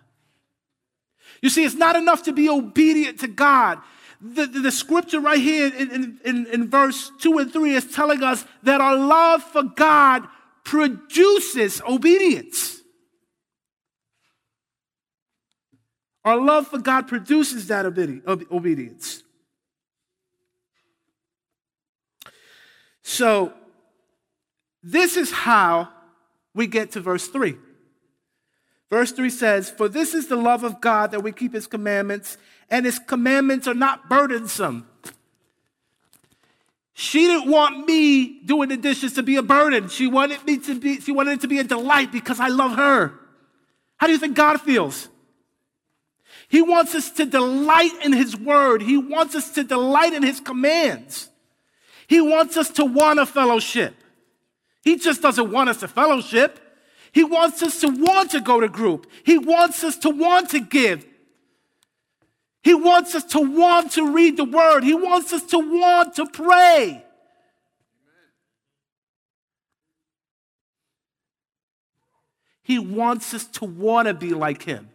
[1.41, 3.79] You see, it's not enough to be obedient to God.
[4.21, 8.23] The, the, the scripture right here in, in, in verse 2 and 3 is telling
[8.25, 10.27] us that our love for God
[10.65, 12.81] produces obedience.
[16.25, 19.23] Our love for God produces that obedience.
[23.03, 23.55] So,
[24.93, 25.89] this is how
[26.55, 27.57] we get to verse 3.
[28.89, 32.39] Verse 3 says, For this is the love of God that we keep his commandments,
[32.71, 34.89] and his commandments are not burdensome.
[36.95, 39.89] She didn't want me doing the dishes to be a burden.
[39.89, 42.77] She wanted me to be, she wanted it to be a delight because I love
[42.77, 43.13] her.
[43.99, 45.09] How do you think God feels?
[46.49, 48.81] He wants us to delight in his word.
[48.81, 51.29] He wants us to delight in his commands.
[52.07, 53.95] He wants us to want a fellowship.
[54.83, 56.61] He just doesn't want us to fellowship.
[57.13, 59.07] He wants us to want to go to group.
[59.25, 61.07] He wants us to want to give.
[62.63, 64.85] He wants us to want to read the word.
[64.85, 67.05] He wants us to want to pray.
[72.63, 74.91] He wants us to want to be like him.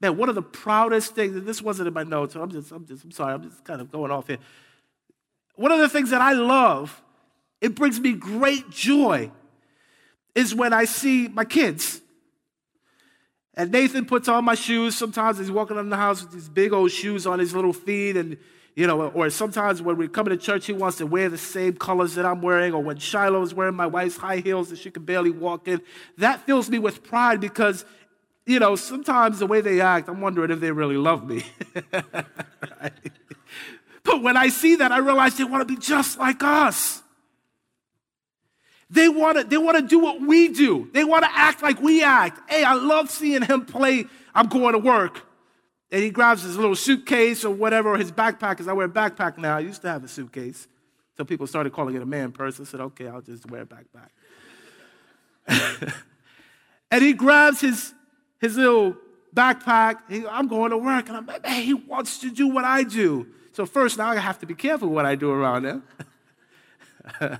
[0.00, 2.72] Man, one of the proudest things, and this wasn't in my notes, so I'm just,
[2.72, 4.38] I'm just, I'm sorry, I'm just kind of going off here.
[5.54, 7.01] One of the things that I love,
[7.62, 9.30] it brings me great joy
[10.34, 12.00] is when I see my kids.
[13.54, 14.96] And Nathan puts on my shoes.
[14.96, 18.16] Sometimes he's walking around the house with these big old shoes on his little feet.
[18.16, 18.36] And,
[18.74, 21.74] you know, or sometimes when we come to church, he wants to wear the same
[21.74, 22.72] colors that I'm wearing.
[22.74, 25.82] Or when Shiloh is wearing my wife's high heels and she can barely walk in.
[26.18, 27.84] That fills me with pride because,
[28.44, 31.44] you know, sometimes the way they act, I'm wondering if they really love me.
[34.02, 37.01] but when I see that, I realize they want to be just like us.
[38.92, 40.90] They want to they want to do what we do.
[40.92, 42.38] They want to act like we act.
[42.50, 44.04] Hey, I love seeing him play.
[44.34, 45.22] I'm going to work.
[45.90, 48.90] And he grabs his little suitcase or whatever, or his backpack, because I wear a
[48.90, 49.56] backpack now.
[49.56, 50.68] I used to have a suitcase.
[51.16, 52.60] So people started calling it a man purse.
[52.60, 54.08] I said, okay, I'll just wear a backpack.
[56.90, 57.94] and he grabs his,
[58.40, 58.96] his little
[59.34, 60.00] backpack.
[60.10, 61.08] He, I'm going to work.
[61.08, 63.26] And I'm like, man, he wants to do what I do.
[63.52, 65.82] So first, now I have to be careful what I do around him.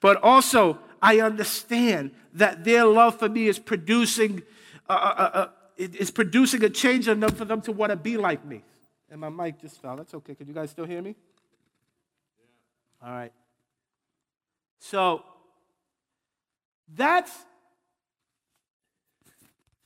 [0.00, 4.42] but also, I understand that their love for me is producing,
[4.88, 8.16] uh, uh, uh, uh is producing a change enough for them to want to be
[8.16, 8.62] like me.
[9.10, 9.96] And my mic just fell.
[9.96, 10.34] That's okay.
[10.34, 11.14] Can you guys still hear me?
[13.02, 13.08] Yeah.
[13.08, 13.32] All right.
[14.80, 15.22] So
[16.94, 17.32] that's.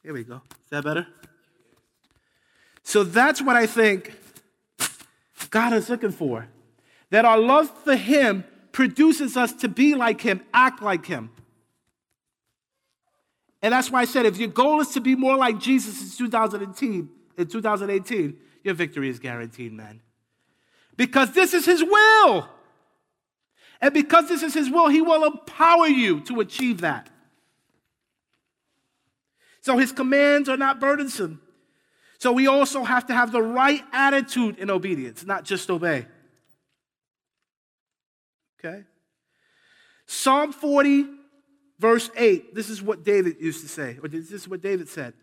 [0.02, 0.42] Here we go.
[0.64, 1.06] Is that better?
[2.82, 4.12] So that's what I think
[5.50, 6.48] God is looking for.
[7.10, 11.30] That our love for Him produces us to be like Him, act like Him.
[13.62, 16.26] And that's why I said if your goal is to be more like Jesus in
[16.26, 17.08] 2018,
[17.38, 20.00] in 2018, your victory is guaranteed, man.
[20.96, 22.48] Because this is His will.
[23.80, 27.08] And because this is His will, He will empower you to achieve that.
[29.60, 31.40] So His commands are not burdensome.
[32.18, 36.06] So we also have to have the right attitude in obedience, not just obey.
[38.64, 38.84] Okay?
[40.06, 41.06] Psalm 40,
[41.78, 42.54] verse 8.
[42.54, 45.14] This is what David used to say, or this is what David said.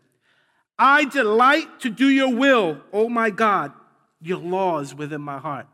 [0.78, 3.74] I delight to do your will, oh my God.
[4.22, 5.68] Your law is within my heart.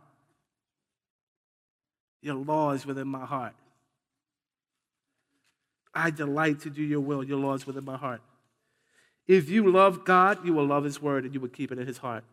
[2.21, 3.53] Your law is within my heart.
[5.93, 7.23] I delight to do your will.
[7.23, 8.21] Your law is within my heart.
[9.27, 11.87] If you love God, you will love His word and you will keep it in
[11.87, 12.23] His heart.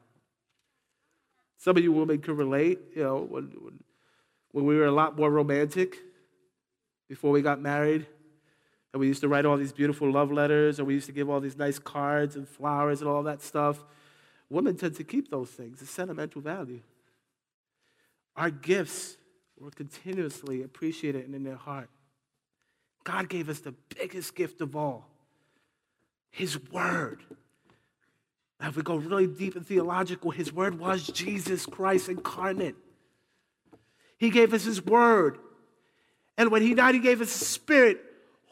[1.58, 3.78] Some of you women can relate, you know, when, when,
[4.52, 5.96] when we were a lot more romantic
[7.08, 8.06] before we got married.
[8.92, 11.30] And we used to write all these beautiful love letters, and we used to give
[11.30, 13.82] all these nice cards and flowers and all that stuff.
[14.50, 16.80] Women tend to keep those things, it's sentimental value.
[18.36, 19.16] Our gifts
[19.58, 21.88] were continuously appreciated and in their heart.
[23.04, 25.06] God gave us the biggest gift of all
[26.30, 27.22] His Word.
[28.60, 32.76] Now, if we go really deep and theological, His Word was Jesus Christ incarnate.
[34.22, 35.38] He gave us His Word.
[36.38, 38.00] And when He died, He gave us His Spirit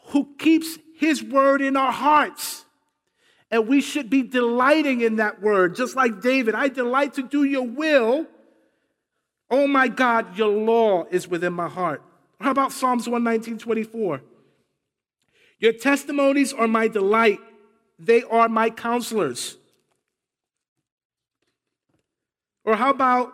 [0.07, 2.65] who keeps His Word in our hearts.
[3.49, 6.55] And we should be delighting in that Word, just like David.
[6.55, 8.27] I delight to do your will.
[9.49, 12.03] Oh my God, your law is within my heart.
[12.41, 14.21] How about Psalms 119, 24?
[15.59, 17.39] Your testimonies are my delight,
[17.97, 19.55] they are my counselors.
[22.65, 23.33] Or how about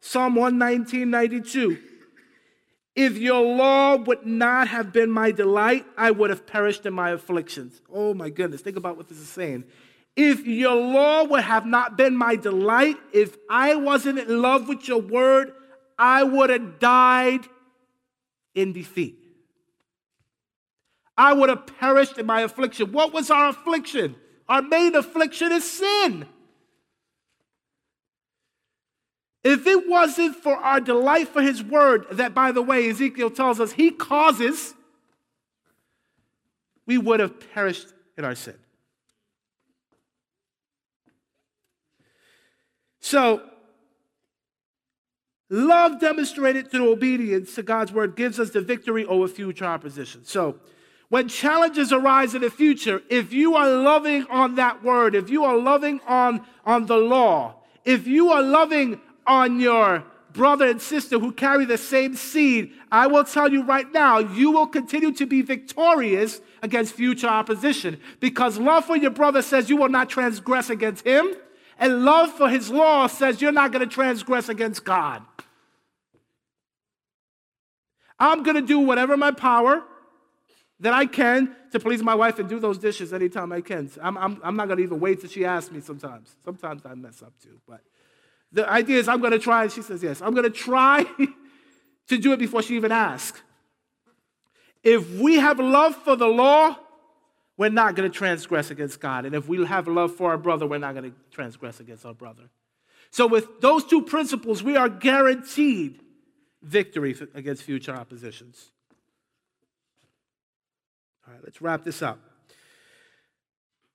[0.00, 1.78] Psalm 119, 92?
[2.96, 7.10] If your law would not have been my delight, I would have perished in my
[7.10, 7.80] afflictions.
[7.92, 9.64] Oh my goodness, think about what this is saying.
[10.16, 14.88] If your law would have not been my delight, if I wasn't in love with
[14.88, 15.52] your word,
[15.98, 17.46] I would have died
[18.54, 19.18] in defeat.
[21.16, 22.92] I would have perished in my affliction.
[22.92, 24.16] What was our affliction?
[24.48, 26.26] Our main affliction is sin.
[29.42, 33.58] If it wasn't for our delight for his word, that by the way, Ezekiel tells
[33.58, 34.74] us he causes,
[36.86, 37.88] we would have perished
[38.18, 38.56] in our sin.
[43.00, 43.42] So,
[45.48, 50.24] love demonstrated through obedience to God's word gives us the victory over future opposition.
[50.26, 50.60] So,
[51.08, 55.44] when challenges arise in the future, if you are loving on that word, if you
[55.44, 59.00] are loving on, on the law, if you are loving
[59.30, 60.02] on your
[60.32, 64.50] brother and sister who carry the same seed, I will tell you right now, you
[64.50, 69.76] will continue to be victorious against future opposition because love for your brother says you
[69.76, 71.32] will not transgress against him,
[71.78, 75.22] and love for his law says you're not going to transgress against God.
[78.18, 79.84] I'm going to do whatever my power
[80.80, 83.90] that I can to please my wife and do those dishes anytime I can.
[84.02, 86.34] I'm, I'm, I'm not going to even wait till she asks me sometimes.
[86.44, 87.80] Sometimes I mess up too, but
[88.52, 89.68] the idea is, I'm going to try.
[89.68, 90.20] She says, Yes.
[90.20, 91.04] I'm going to try
[92.08, 93.40] to do it before she even asks.
[94.82, 96.76] If we have love for the law,
[97.56, 99.26] we're not going to transgress against God.
[99.26, 102.14] And if we have love for our brother, we're not going to transgress against our
[102.14, 102.44] brother.
[103.10, 106.00] So, with those two principles, we are guaranteed
[106.62, 108.70] victory against future oppositions.
[111.26, 112.18] All right, let's wrap this up.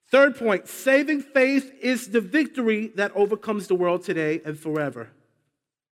[0.10, 5.10] Third point saving faith is the victory that overcomes the world today and forever.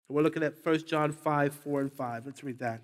[0.08, 2.26] We're looking at 1 John 5, 4, and 5.
[2.26, 2.80] Let's read that.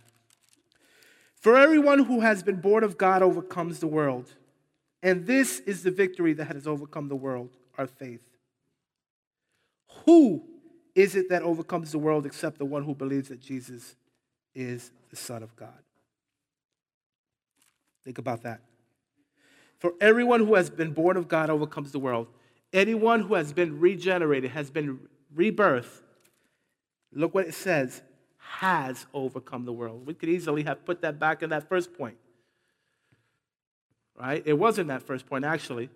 [1.34, 4.32] For everyone who has been born of God overcomes the world.
[5.02, 8.22] And this is the victory that has overcome the world, our faith.
[10.04, 10.42] Who
[10.94, 13.96] is it that overcomes the world except the one who believes that Jesus
[14.54, 15.82] is the Son of God?
[18.04, 18.60] Think about that.
[19.78, 22.28] For everyone who has been born of God overcomes the world.
[22.72, 24.98] Anyone who has been regenerated, has been
[25.34, 26.02] rebirthed,
[27.12, 28.02] look what it says,
[28.38, 30.06] has overcome the world.
[30.06, 32.16] We could easily have put that back in that first point.
[34.18, 34.42] Right?
[34.46, 35.90] It wasn't that first point, actually.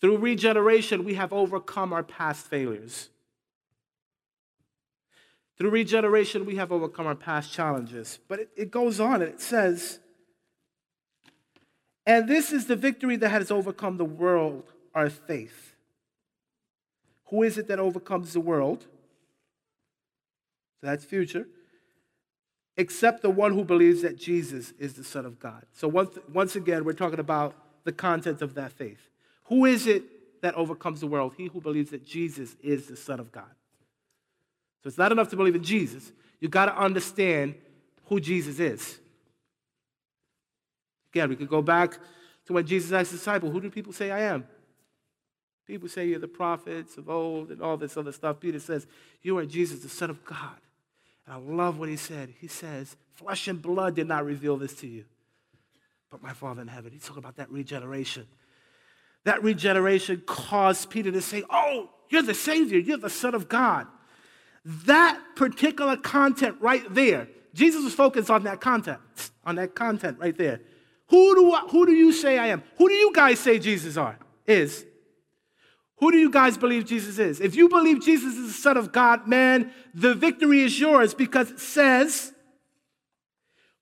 [0.00, 3.10] Through regeneration, we have overcome our past failures.
[5.58, 8.18] Through regeneration, we have overcome our past challenges.
[8.28, 9.98] But it, it goes on and it says,
[12.10, 14.64] and this is the victory that has overcome the world,
[14.96, 15.76] our faith.
[17.26, 18.80] Who is it that overcomes the world?
[20.80, 21.46] So That's future.
[22.76, 25.64] Except the one who believes that Jesus is the Son of God.
[25.72, 27.54] So once, once again, we're talking about
[27.84, 29.08] the content of that faith.
[29.44, 30.02] Who is it
[30.42, 31.34] that overcomes the world?
[31.36, 33.54] He who believes that Jesus is the Son of God.
[34.82, 36.10] So it's not enough to believe in Jesus.
[36.40, 37.54] You've got to understand
[38.06, 38.98] who Jesus is.
[41.12, 41.98] Again, we could go back
[42.46, 44.46] to when Jesus asked the disciple, Who do people say I am?
[45.66, 48.40] People say you're the prophets of old and all this other stuff.
[48.40, 48.86] Peter says,
[49.22, 50.56] You are Jesus, the Son of God.
[51.26, 52.34] And I love what he said.
[52.40, 55.04] He says, Flesh and blood did not reveal this to you,
[56.10, 56.90] but my Father in heaven.
[56.92, 58.26] He's talking about that regeneration.
[59.24, 63.86] That regeneration caused Peter to say, Oh, you're the Savior, you're the Son of God.
[64.64, 68.98] That particular content right there, Jesus was focused on that content,
[69.44, 70.60] on that content right there.
[71.10, 72.62] Who do, who do you say I am?
[72.78, 74.18] Who do you guys say Jesus are?
[74.50, 74.84] is.
[75.96, 77.40] Who do you guys believe Jesus is?
[77.40, 81.50] If you believe Jesus is the Son of God, man, the victory is yours because
[81.50, 82.32] it says,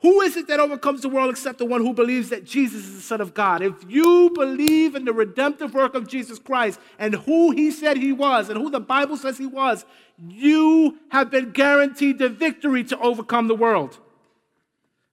[0.00, 2.96] Who is it that overcomes the world except the one who believes that Jesus is
[2.96, 3.62] the Son of God?
[3.62, 8.12] If you believe in the redemptive work of Jesus Christ and who he said he
[8.12, 9.84] was and who the Bible says he was,
[10.18, 13.96] you have been guaranteed the victory to overcome the world.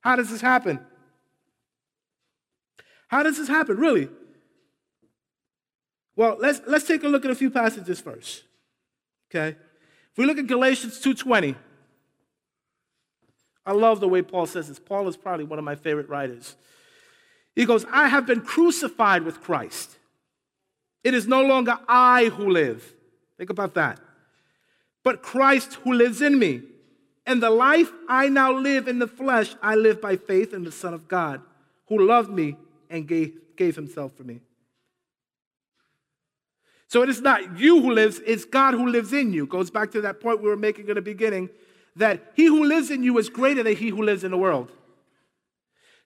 [0.01, 0.79] How does this happen?
[3.07, 4.09] How does this happen, really?
[6.15, 8.43] Well, let's, let's take a look at a few passages first.
[9.29, 9.57] Okay?
[10.11, 11.55] If we look at Galatians 2.20,
[13.65, 14.79] I love the way Paul says this.
[14.79, 16.55] Paul is probably one of my favorite writers.
[17.55, 19.97] He goes, I have been crucified with Christ.
[21.03, 22.93] It is no longer I who live.
[23.37, 23.99] Think about that.
[25.03, 26.61] But Christ who lives in me.
[27.25, 30.71] And the life I now live in the flesh, I live by faith in the
[30.71, 31.41] Son of God,
[31.87, 32.55] who loved me
[32.89, 34.41] and gave, gave himself for me.
[36.87, 39.45] So it is not you who lives, it's God who lives in you.
[39.47, 41.49] Goes back to that point we were making in the beginning
[41.95, 44.71] that he who lives in you is greater than he who lives in the world.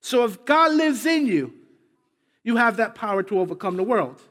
[0.01, 1.53] So if God lives in you,
[2.43, 4.21] you have that power to overcome the world.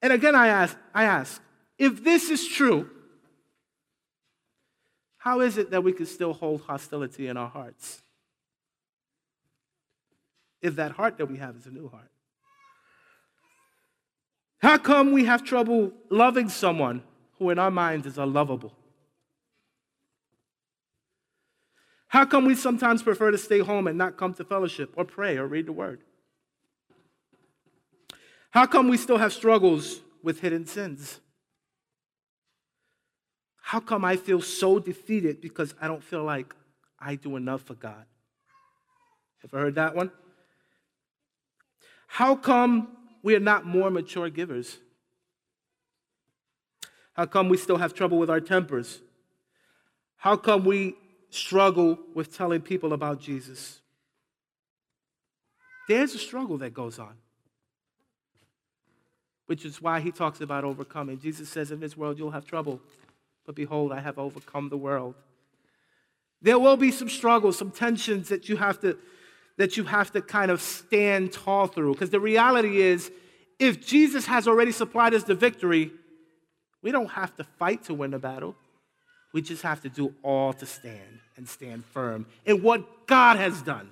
[0.00, 1.42] And again, I ask, I ask,
[1.78, 2.88] if this is true,
[5.18, 8.02] how is it that we can still hold hostility in our hearts?
[10.60, 12.10] If that heart that we have is a new heart.
[14.60, 17.02] How come we have trouble loving someone
[17.38, 18.72] who, in our minds, is unlovable?
[22.08, 25.36] How come we sometimes prefer to stay home and not come to fellowship or pray
[25.36, 26.00] or read the word?
[28.50, 31.20] How come we still have struggles with hidden sins?
[33.60, 36.54] How come I feel so defeated because I don't feel like
[36.98, 38.06] I do enough for God?
[39.44, 40.10] Ever heard that one?
[42.08, 42.88] How come
[43.22, 44.78] we are not more mature givers?
[47.12, 49.00] How come we still have trouble with our tempers?
[50.16, 50.96] How come we
[51.30, 53.80] struggle with telling people about Jesus?
[55.86, 57.14] There's a struggle that goes on,
[59.46, 61.20] which is why he talks about overcoming.
[61.20, 62.80] Jesus says, In this world you'll have trouble,
[63.46, 65.14] but behold, I have overcome the world.
[66.40, 68.96] There will be some struggles, some tensions that you have to
[69.58, 71.92] that you have to kind of stand tall through.
[71.92, 73.10] Because the reality is,
[73.58, 75.92] if Jesus has already supplied us the victory,
[76.80, 78.54] we don't have to fight to win the battle.
[79.32, 83.60] We just have to do all to stand and stand firm in what God has
[83.60, 83.90] done.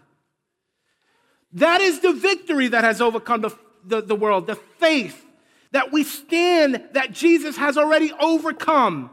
[1.52, 5.24] That is the victory that has overcome the, the, the world, the faith
[5.72, 9.10] that we stand that Jesus has already overcome,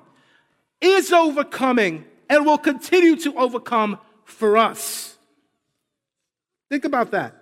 [0.80, 5.13] is overcoming, and will continue to overcome for us.
[6.74, 7.36] Think about that.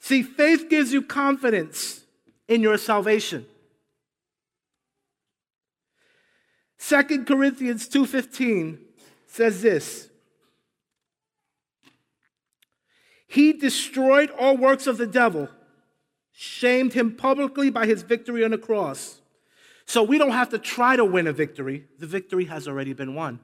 [0.00, 2.02] See, faith gives you confidence
[2.48, 3.46] in your salvation.
[6.80, 8.80] 2 Corinthians 2:15
[9.28, 10.10] says this.
[13.28, 15.48] He destroyed all works of the devil,
[16.32, 19.20] shamed him publicly by his victory on the cross.
[19.86, 21.86] So we don't have to try to win a victory.
[22.00, 23.38] The victory has already been won.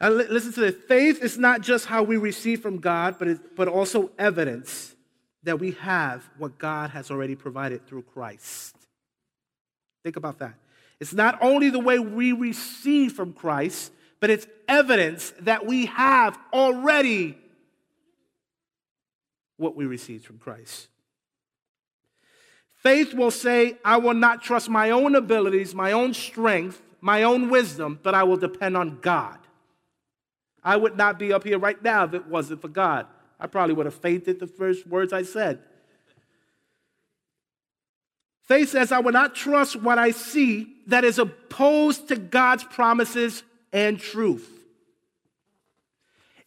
[0.00, 3.68] Listen to this faith is not just how we receive from God, but, it, but
[3.68, 4.94] also evidence
[5.44, 8.76] that we have what God has already provided through Christ.
[10.02, 10.54] Think about that.
[11.00, 16.38] It's not only the way we receive from Christ, but it's evidence that we have
[16.52, 17.36] already
[19.56, 20.88] what we received from Christ.
[22.82, 27.48] Faith will say, I will not trust my own abilities, my own strength, my own
[27.48, 29.38] wisdom, but I will depend on God.
[30.64, 33.06] I would not be up here right now if it wasn't for God.
[33.38, 35.60] I probably would have fainted the first words I said.
[38.42, 43.42] Faith says, I will not trust what I see that is opposed to God's promises
[43.72, 44.63] and truth.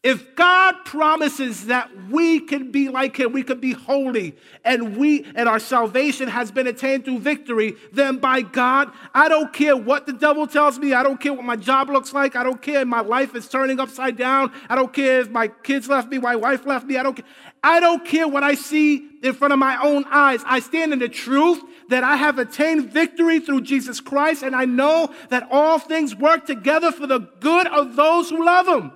[0.03, 5.25] If God promises that we can be like him, we can be holy, and we
[5.35, 10.05] and our salvation has been attained through victory, then by God, I don't care what
[10.05, 12.81] the devil tells me, I don't care what my job looks like, I don't care
[12.81, 16.19] if my life is turning upside down, I don't care if my kids left me,
[16.19, 17.25] my wife left me, I don't care.
[17.63, 20.41] I don't care what I see in front of my own eyes.
[20.45, 24.65] I stand in the truth that I have attained victory through Jesus Christ, and I
[24.65, 28.91] know that all things work together for the good of those who love him.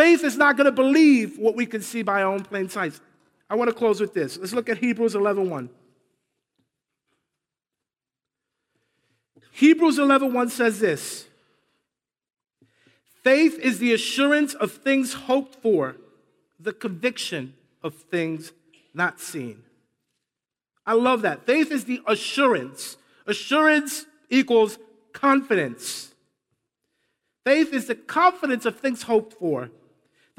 [0.00, 2.98] Faith is not going to believe what we can see by our own plain sight.
[3.50, 4.38] I want to close with this.
[4.38, 5.50] Let's look at Hebrews 11.1.
[5.50, 5.70] 1.
[9.52, 11.26] Hebrews 11.1 1 says this.
[13.22, 15.96] Faith is the assurance of things hoped for,
[16.58, 18.52] the conviction of things
[18.94, 19.64] not seen.
[20.86, 21.44] I love that.
[21.44, 22.96] Faith is the assurance.
[23.26, 24.78] Assurance equals
[25.12, 26.14] confidence.
[27.44, 29.68] Faith is the confidence of things hoped for,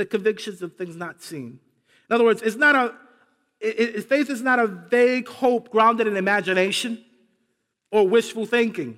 [0.01, 1.59] the convictions of things not seen.
[2.09, 2.95] In other words, it's not a
[3.59, 7.05] it, it, faith is not a vague hope grounded in imagination
[7.91, 8.97] or wishful thinking.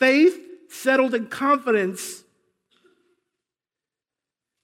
[0.00, 0.36] Faith
[0.68, 2.24] settled in confidence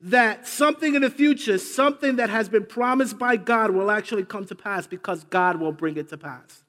[0.01, 4.45] that something in the future, something that has been promised by God, will actually come
[4.47, 6.65] to pass because God will bring it to pass.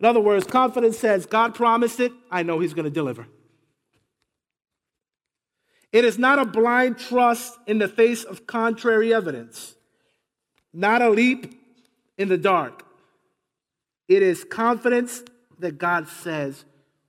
[0.00, 3.28] In other words, confidence says, God promised it, I know He's going to deliver.
[5.92, 9.74] It is not a blind trust in the face of contrary evidence,
[10.72, 11.60] not a leap
[12.16, 12.84] in the dark.
[14.08, 15.22] It is confidence
[15.58, 16.64] that God says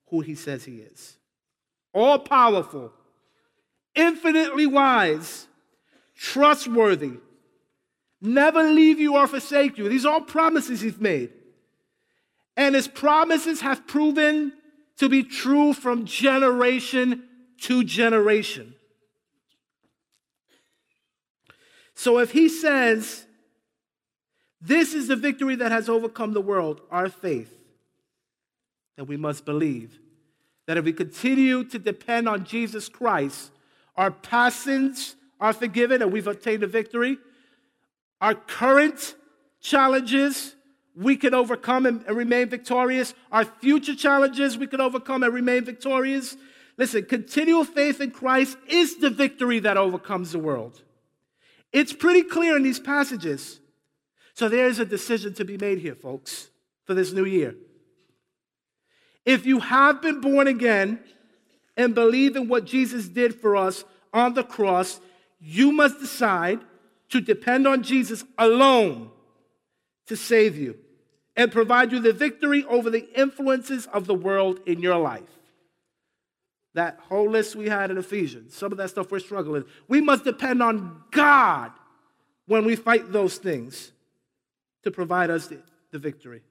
[0.07, 1.17] who He says He is.
[1.93, 2.91] All powerful,
[3.95, 5.47] infinitely wise,
[6.15, 7.13] trustworthy,
[8.21, 9.87] never leave you or forsake you.
[9.87, 11.31] These are all promises He's made.
[12.57, 14.53] And His promises have proven
[14.97, 17.23] to be true from generation
[17.61, 18.75] to generation.
[21.95, 23.25] So if he says,
[24.61, 27.53] This is the victory that has overcome the world, our faith,
[28.97, 29.99] then we must believe
[30.65, 33.51] that if we continue to depend on Jesus Christ,
[33.95, 37.17] our past sins are forgiven and we've obtained a victory.
[38.21, 39.15] Our current
[39.59, 40.55] challenges
[40.95, 43.13] we can overcome and, and remain victorious.
[43.31, 46.37] Our future challenges we can overcome and remain victorious.
[46.77, 50.81] Listen, continual faith in Christ is the victory that overcomes the world.
[51.71, 53.59] It's pretty clear in these passages.
[54.33, 56.49] So there is a decision to be made here, folks,
[56.85, 57.55] for this new year.
[59.25, 60.99] If you have been born again
[61.77, 64.99] and believe in what Jesus did for us on the cross,
[65.39, 66.59] you must decide
[67.09, 69.11] to depend on Jesus alone
[70.07, 70.77] to save you
[71.35, 75.42] and provide you the victory over the influences of the world in your life
[76.73, 79.63] that whole list we had in Ephesians, some of that stuff we're struggling.
[79.87, 81.71] We must depend on God
[82.47, 83.91] when we fight those things
[84.83, 85.59] to provide us the,
[85.91, 86.41] the victory.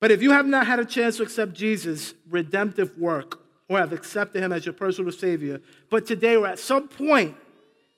[0.00, 3.92] But if you have not had a chance to accept Jesus' redemptive work or have
[3.92, 7.36] accepted him as your personal Savior, but today or at some point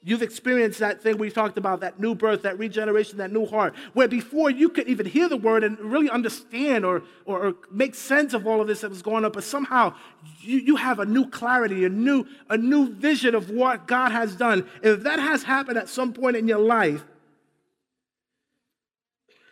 [0.00, 3.74] You've experienced that thing we talked about, that new birth, that regeneration, that new heart,
[3.94, 7.96] where before you could even hear the word and really understand or, or, or, make
[7.96, 9.92] sense of all of this that was going on, but somehow
[10.38, 14.36] you, you have a new clarity, a new, a new vision of what God has
[14.36, 14.68] done.
[14.84, 17.04] If that has happened at some point in your life,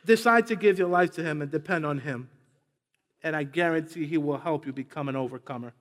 [0.05, 2.31] decide to give your life to Him and depend on Him.
[3.21, 5.75] And I guarantee He will help you become an overcomer.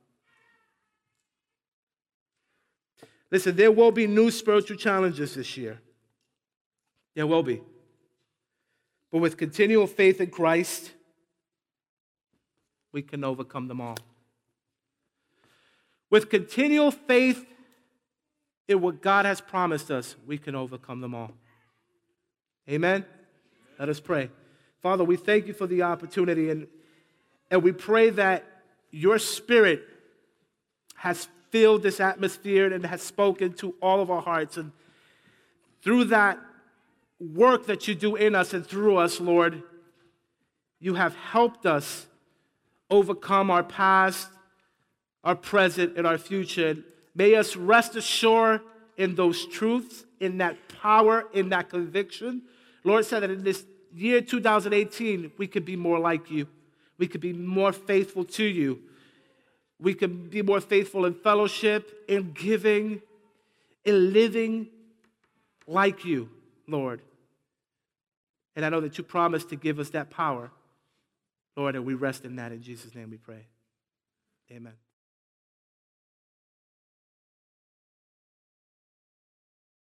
[3.35, 5.81] Listen, there will be new spiritual challenges this year.
[7.15, 7.61] There will be.
[9.11, 10.93] But with continual faith in Christ,
[12.93, 13.97] we can overcome them all.
[16.09, 17.45] With continual faith
[18.69, 21.33] in what God has promised us, we can overcome them all.
[22.69, 23.03] Amen?
[23.77, 24.29] Let us pray.
[24.81, 26.67] Father, we thank you for the opportunity and,
[27.51, 28.45] and we pray that
[28.91, 29.83] your spirit
[30.95, 34.57] has filled this atmosphere and has spoken to all of our hearts.
[34.57, 34.73] And
[35.81, 36.37] through that
[37.17, 39.63] work that you do in us and through us, Lord,
[40.81, 42.07] you have helped us
[42.89, 44.27] overcome our past,
[45.23, 46.75] our present, and our future.
[47.15, 48.59] May us rest assured
[48.97, 52.41] in those truths, in that power, in that conviction.
[52.83, 56.49] Lord said that in this year 2018, we could be more like you.
[56.97, 58.81] We could be more faithful to you.
[59.79, 63.01] We can be more faithful in fellowship, in giving,
[63.83, 64.67] in living
[65.67, 66.29] like you,
[66.67, 67.01] Lord.
[68.55, 70.51] And I know that you promised to give us that power,
[71.57, 72.51] Lord, and we rest in that.
[72.51, 73.47] In Jesus' name we pray.
[74.51, 74.73] Amen.